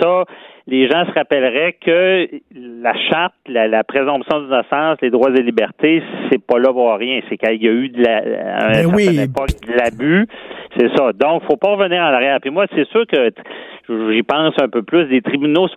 [0.00, 0.24] ça,
[0.68, 6.44] les gens se rappelleraient que la charte, la, présomption d'innocence, les droits et libertés, c'est
[6.44, 7.20] pas là pour rien.
[7.28, 10.26] C'est qu'il y a eu de la, de l'abus.
[10.76, 11.12] C'est ça.
[11.14, 12.38] Donc, faut pas revenir en arrière.
[12.42, 13.30] Puis moi, c'est sûr que
[14.12, 15.06] j'y pense un peu plus.
[15.06, 15.68] Des tribunaux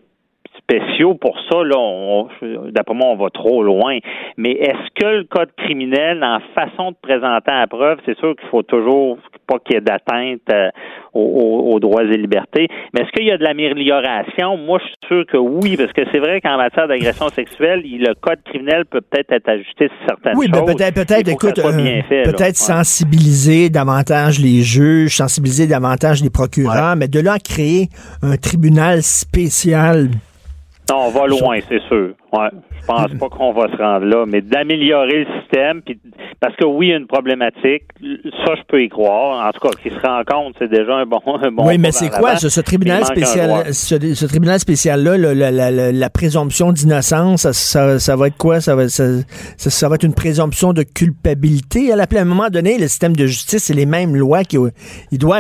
[0.64, 2.26] spéciaux pour ça, là,
[2.72, 3.98] d'après moi, on va trop loin.
[4.38, 8.50] Mais est-ce que le code criminel, en façon de présenter la preuve, c'est sûr qu'il
[8.50, 10.70] faut toujours pas qu'il y ait d'atteinte euh,
[11.14, 12.68] aux, droits et libertés.
[12.94, 14.58] Mais est-ce qu'il y a de l'amélioration?
[14.58, 18.14] Moi, je suis sûr que oui, parce que c'est vrai qu'en matière d'agression sexuelle, le
[18.16, 20.64] code criminel peut peut-être être ajusté sur certaines oui, choses.
[20.66, 27.08] Oui, peut-être, peut-être, écoute, euh, peut-être sensibiliser davantage les juges, sensibiliser davantage les procureurs, mais
[27.08, 27.90] de là à créer
[28.22, 30.08] un tribunal spécial
[30.90, 32.14] non, on va loin, c'est sûr.
[32.34, 32.50] Ouais,
[32.82, 36.00] je pense pas qu'on va se rendre là, mais d'améliorer le système, puis
[36.40, 37.84] parce que oui, il y a une problématique,
[38.46, 39.48] ça je peux y croire.
[39.48, 41.92] En tout cas, qu'il se rend compte, c'est déjà un bon, un bon Oui, mais
[41.92, 42.36] c'est quoi?
[42.38, 45.18] ce, tribunal spécial, ce, tribunal spécial là,
[45.92, 48.60] la, présomption d'innocence, ça, ça, va être quoi?
[48.62, 49.06] Ça va, ça,
[49.58, 51.92] ça, va être une présomption de culpabilité.
[51.94, 54.58] À, à un moment donné, le système de justice, c'est les mêmes lois qui,
[55.12, 55.40] il doit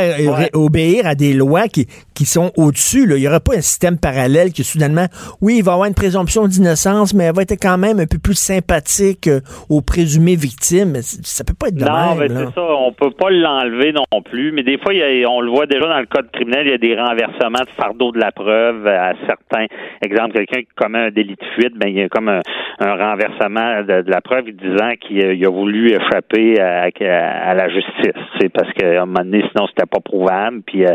[0.53, 3.07] obéir à des lois qui, qui sont au-dessus.
[3.09, 5.07] Il y aura pas un système parallèle qui soudainement,
[5.41, 8.17] oui, il va y avoir une présomption d'innocence mais va être quand même un peu
[8.17, 10.95] plus sympathique euh, aux présumées victimes.
[11.01, 12.61] Ça peut pas être de non, mais c'est ça.
[12.61, 14.51] On peut pas l'enlever non plus.
[14.51, 14.93] Mais des fois,
[15.29, 18.11] on le voit déjà dans le code criminel, il y a des renversements de fardeau
[18.11, 19.65] de la preuve à certains.
[20.03, 22.41] Exemple, quelqu'un qui commet un délit de fuite, ben il y a comme un,
[22.79, 28.21] renversement de, la preuve disant qu'il a, voulu échapper à, la justice.
[28.39, 30.93] C'est parce qu'à un moment donné, sinon c'était pas prouvable, puis euh,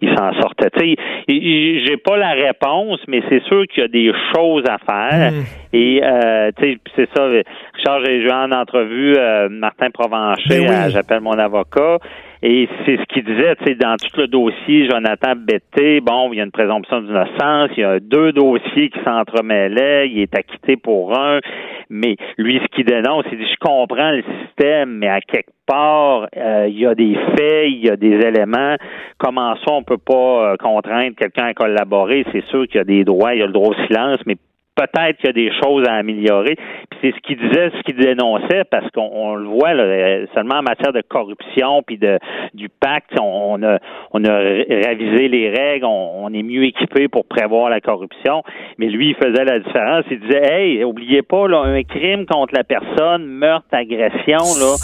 [0.00, 0.70] il s'en sortait.
[0.70, 4.78] Tu sais, j'ai pas la réponse, mais c'est sûr qu'il y a des choses à
[4.78, 5.32] faire.
[5.32, 5.44] Mm.
[5.72, 7.26] Et euh, tu sais, c'est ça.
[7.26, 11.98] Richard, j'ai eu en entrevue euh, Martin Provencher, ben j'appelle mon avocat.
[12.40, 16.38] Et c'est ce qu'il disait, tu sais, dans tout le dossier, Jonathan Betté, bon, il
[16.38, 20.76] y a une présomption d'innocence, il y a deux dossiers qui s'entremêlaient, il est acquitté
[20.76, 21.40] pour un,
[21.90, 26.28] mais lui, ce qu'il dénonce, il dit, je comprends le système, mais à quelque part,
[26.36, 28.76] euh, il y a des faits, il y a des éléments.
[29.18, 32.24] Comment ça, on peut pas euh, contraindre quelqu'un à collaborer?
[32.30, 34.36] C'est sûr qu'il y a des droits, il y a le droit au silence, mais
[34.78, 36.54] peut-être qu'il y a des choses à améliorer.
[36.90, 40.62] Puis c'est ce qu'il disait, ce qu'il dénonçait, parce qu'on le voit là, seulement en
[40.62, 42.18] matière de corruption puis de
[42.54, 43.78] du pacte, on, a
[44.12, 48.42] on a révisé les règles, on, est mieux équipé pour prévoir la corruption.
[48.78, 50.04] Mais lui, il faisait la différence.
[50.10, 54.76] Il disait, hey, oubliez pas là, un crime contre la personne, meurtre, agression, là,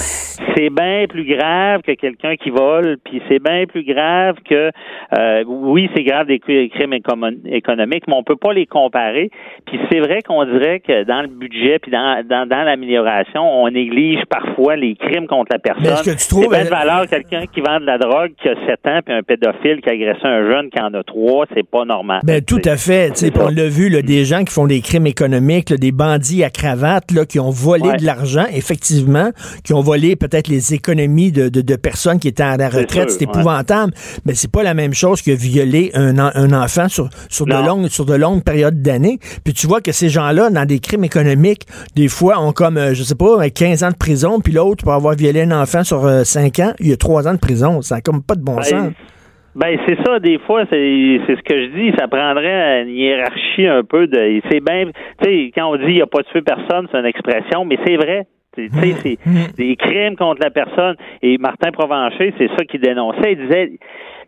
[0.56, 2.96] c'est bien plus grave que quelqu'un qui vole.
[3.04, 4.70] Puis c'est bien plus grave que,
[5.18, 9.30] euh, oui, c'est grave des crimes économiques, mais on peut pas les comparer.
[9.66, 13.68] Puis c'est vrai qu'on dirait que dans le budget puis dans, dans, dans l'amélioration, on
[13.70, 15.84] néglige parfois les crimes contre la personne.
[15.86, 18.86] Est-ce que tu trouves c'est valeur quelqu'un qui vend de la drogue qui a 7
[18.86, 21.84] ans puis un pédophile qui a agressé un jeune qui en a 3, c'est pas
[21.84, 22.20] normal.
[22.24, 25.70] Ben tout à fait, on l'a vu là, des gens qui font des crimes économiques,
[25.70, 29.30] là, des bandits à cravate là qui ont volé de l'argent effectivement,
[29.64, 33.10] qui ont volé peut-être les économies de, de, de, personnes qui étaient à la retraite,
[33.10, 33.92] c'est épouvantable,
[34.24, 37.88] mais c'est pas la même chose que violer un, un enfant sur sur de longues
[37.88, 39.18] sur de longues périodes d'années.
[39.44, 42.94] Puis tu vois que ces gens-là, dans des crimes économiques, des fois, ont comme, euh,
[42.94, 46.02] je sais pas, 15 ans de prison, puis l'autre, pour avoir violé un enfant sur
[46.02, 47.82] 5 euh, ans, il y a 3 ans de prison.
[47.82, 48.92] Ça n'a comme pas de bon ben, sens.
[49.54, 53.84] Ben c'est ça, des fois, c'est ce que je dis, ça prendrait une hiérarchie un
[53.84, 54.40] peu de.
[54.50, 54.86] C'est bien,
[55.22, 57.78] tu sais, quand on dit il n'y a pas tué personne, c'est une expression, mais
[57.86, 58.26] c'est vrai.
[58.54, 59.52] Tu sais, c'est mmh.
[59.56, 60.96] des crimes contre la personne.
[61.22, 63.32] Et Martin Provencher, c'est ça qu'il dénonçait.
[63.32, 63.72] Il disait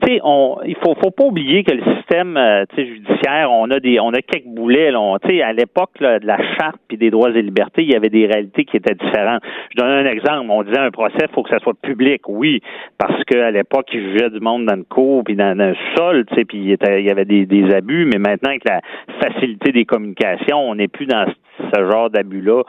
[0.02, 3.80] tu sais, on, il faut, faut pas oublier que le système euh, judiciaire, on a
[3.80, 4.92] des, on a quelques boulets.
[5.22, 8.10] Tu sais, à l'époque de la charte puis des droits et libertés, il y avait
[8.10, 9.42] des réalités qui étaient différentes.
[9.70, 10.50] Je donne un exemple.
[10.50, 12.60] On disait un procès, il faut que ça soit public, oui,
[12.98, 16.34] parce qu'à l'époque, ils jugeaient du monde dans le cours puis dans, le sol, tu
[16.34, 18.04] sais, puis il, y avait des, des abus.
[18.04, 18.80] Mais maintenant, avec la
[19.22, 21.26] facilité des communications, on n'est plus dans
[21.58, 22.62] ce genre d'abus-là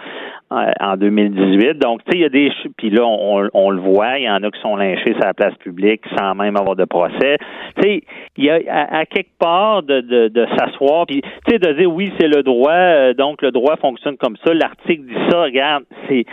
[0.49, 1.77] en 2018.
[1.77, 2.51] Donc, tu sais, il y a des...
[2.77, 5.33] Puis là, on, on, le voit, il y en a qui sont lynchés sur la
[5.33, 7.37] place publique sans même avoir de procès.
[7.75, 8.01] Tu sais,
[8.37, 11.91] il y a à, quelque part de, de, de s'asseoir, puis tu sais, de dire
[11.91, 14.53] oui, c'est le droit, euh, donc le droit fonctionne comme ça.
[14.53, 16.25] L'article dit ça, regarde, c'est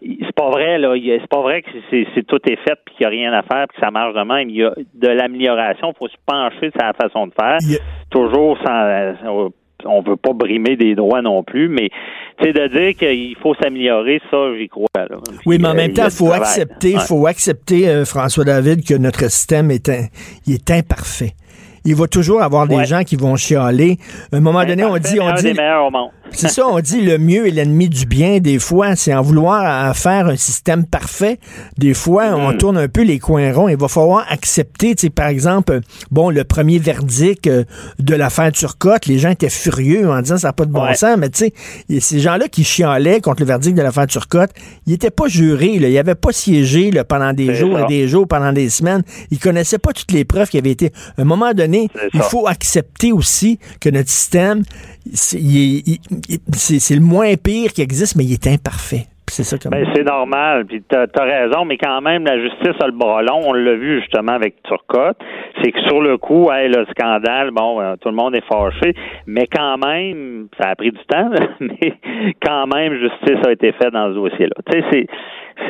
[0.00, 3.06] c'est pas vrai là c'est pas vrai que c'est tout est fait puis qu'il n'y
[3.06, 5.92] a rien à faire puis que ça marche de même il y a de l'amélioration
[5.92, 7.58] il faut se pencher sur la façon de faire
[8.10, 9.48] toujours sans euh,
[9.84, 11.90] on veut pas brimer des droits non plus, mais
[12.42, 14.86] c'est de dire qu'il faut s'améliorer, ça, j'y crois.
[15.46, 19.30] Oui, mais en même temps, il faut accepter, faut accepter, euh, François David, que notre
[19.30, 19.90] système est,
[20.46, 21.32] il est imparfait.
[21.84, 23.96] Il va toujours avoir des gens qui vont chialer.
[24.32, 25.54] À un moment donné, on dit, on dit,
[26.32, 28.38] c'est ça, on dit le mieux est l'ennemi du bien.
[28.38, 31.38] Des fois, c'est en vouloir faire un système parfait.
[31.76, 32.58] Des fois, on hmm.
[32.58, 33.68] tourne un peu les coins ronds.
[33.68, 37.64] Il va falloir accepter, tu sais, par exemple, bon, le premier verdict euh,
[37.98, 41.16] de l'affaire Turcotte, les gens étaient furieux en disant ça n'a pas de bon sens,
[41.18, 41.46] mais tu
[41.88, 44.50] sais, ces gens-là qui chialaient contre le verdict de l'affaire Turcotte,
[44.86, 48.08] ils n'étaient pas jurés, là, ils n'avaient pas siégé là, pendant des jours et des
[48.08, 49.02] jours, pendant des semaines.
[49.30, 50.92] Ils connaissaient pas toutes les preuves qui avaient été.
[51.16, 54.62] À un moment donné, il faut accepter aussi que notre système,
[55.12, 59.06] c'est le moins pire qui existe, mais il est imparfait.
[59.30, 62.86] C'est ça ben, c'est normal, puis t'as as raison, mais quand même, la justice a
[62.86, 63.40] le bras long.
[63.44, 65.18] On l'a vu justement avec Turcotte.
[65.62, 68.94] C'est que sur le coup, hey, le scandale, bon, euh, tout le monde est fâché,
[69.26, 71.30] mais quand même, ça a pris du temps,
[71.60, 71.94] mais
[72.42, 74.54] quand même, justice a été faite dans ce dossier-là.
[74.70, 75.06] Tu sais, c'est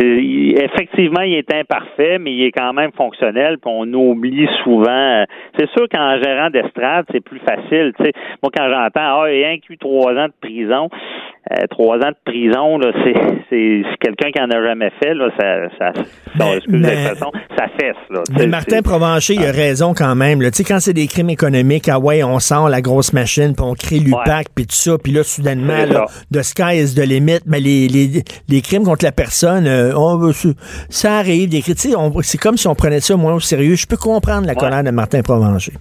[0.00, 3.58] effectivement, il est imparfait, mais il est quand même fonctionnel.
[3.58, 5.24] Puis on oublie souvent.
[5.58, 7.92] C'est sûr qu'en gérant d'estrade, c'est plus facile.
[8.00, 8.12] sais
[8.42, 10.88] Moi, quand j'entends ah, il y a un eu trois ans de prison,
[11.50, 13.14] euh, trois ans de prison, là, c'est,
[13.48, 15.92] c'est, quelqu'un qui en a jamais fait, là, ça, ça,
[17.56, 18.22] ça fesse, là.
[18.36, 20.50] Mais Martin Provencher, il a raison quand même, là.
[20.50, 23.64] Tu sais, quand c'est des crimes économiques, ah ouais, on sort la grosse machine, puis
[23.64, 27.40] on crée l'UPAC, puis tout ça, puis là, soudainement, là, de sky is the limit,
[27.46, 30.32] mais les, les, les crimes contre la personne, euh, on,
[30.88, 33.74] ça arrive, des critiques, c'est comme si on prenait ça moins au sérieux.
[33.74, 35.72] Je peux comprendre la colère de Martin Provencher.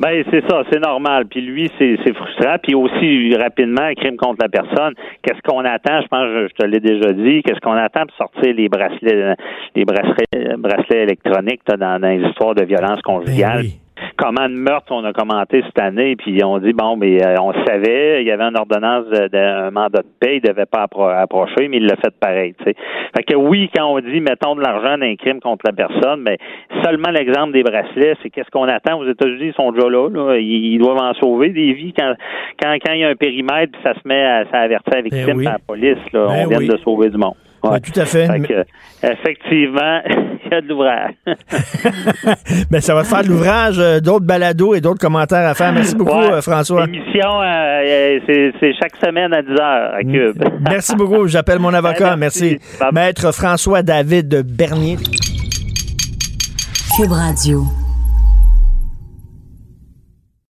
[0.00, 1.26] Ben c'est ça, c'est normal.
[1.26, 2.56] Puis lui, c'est frustrant.
[2.62, 4.94] Puis aussi rapidement, crime contre la personne.
[5.22, 6.00] Qu'est-ce qu'on attend?
[6.02, 7.42] Je pense, je, te l'ai déjà dit.
[7.42, 9.34] Qu'est-ce qu'on attend pour sortir les bracelets,
[9.74, 13.62] les bracelets, bracelets électroniques dans, dans, les histoires de violence conjugale?
[13.62, 13.70] Ben
[14.16, 17.52] comment de meurtre on a commenté cette année, puis on dit bon, mais euh, on
[17.64, 20.86] savait, il y avait une ordonnance d'un mandat de paix, il devait pas
[21.16, 22.54] approcher, mais il l'a fait pareil.
[22.64, 22.74] sais.
[23.16, 26.38] Fait que oui, quand on dit mettons de l'argent d'un crime contre la personne, mais
[26.84, 28.98] seulement l'exemple des bracelets, c'est qu'est-ce qu'on attend?
[28.98, 32.14] Aux États-Unis, ils sont déjà là, Ils, doivent en sauver des vies quand
[32.62, 35.02] quand, quand il y a un périmètre, puis ça se met à ça avertir la
[35.02, 37.34] victime ben la police, là, ben on vient de sauver du monde.
[37.64, 38.24] Oui, tout à fait.
[39.02, 40.00] effectivement,
[40.44, 41.12] il y a de l'ouvrage.
[42.70, 45.72] ben, ça va te faire de l'ouvrage, euh, d'autres balados et d'autres commentaires à faire.
[45.72, 46.32] Merci beaucoup, Ouais.
[46.32, 46.86] euh, François.
[46.86, 50.42] L'émission, euh, c'est c'est chaque semaine à 10 heures à Cube.
[50.60, 51.26] Merci beaucoup.
[51.26, 52.16] J'appelle mon avocat.
[52.16, 52.58] Merci.
[52.80, 52.94] Merci.
[52.94, 54.96] Maître François David Bernier.
[56.96, 57.64] Cube Radio.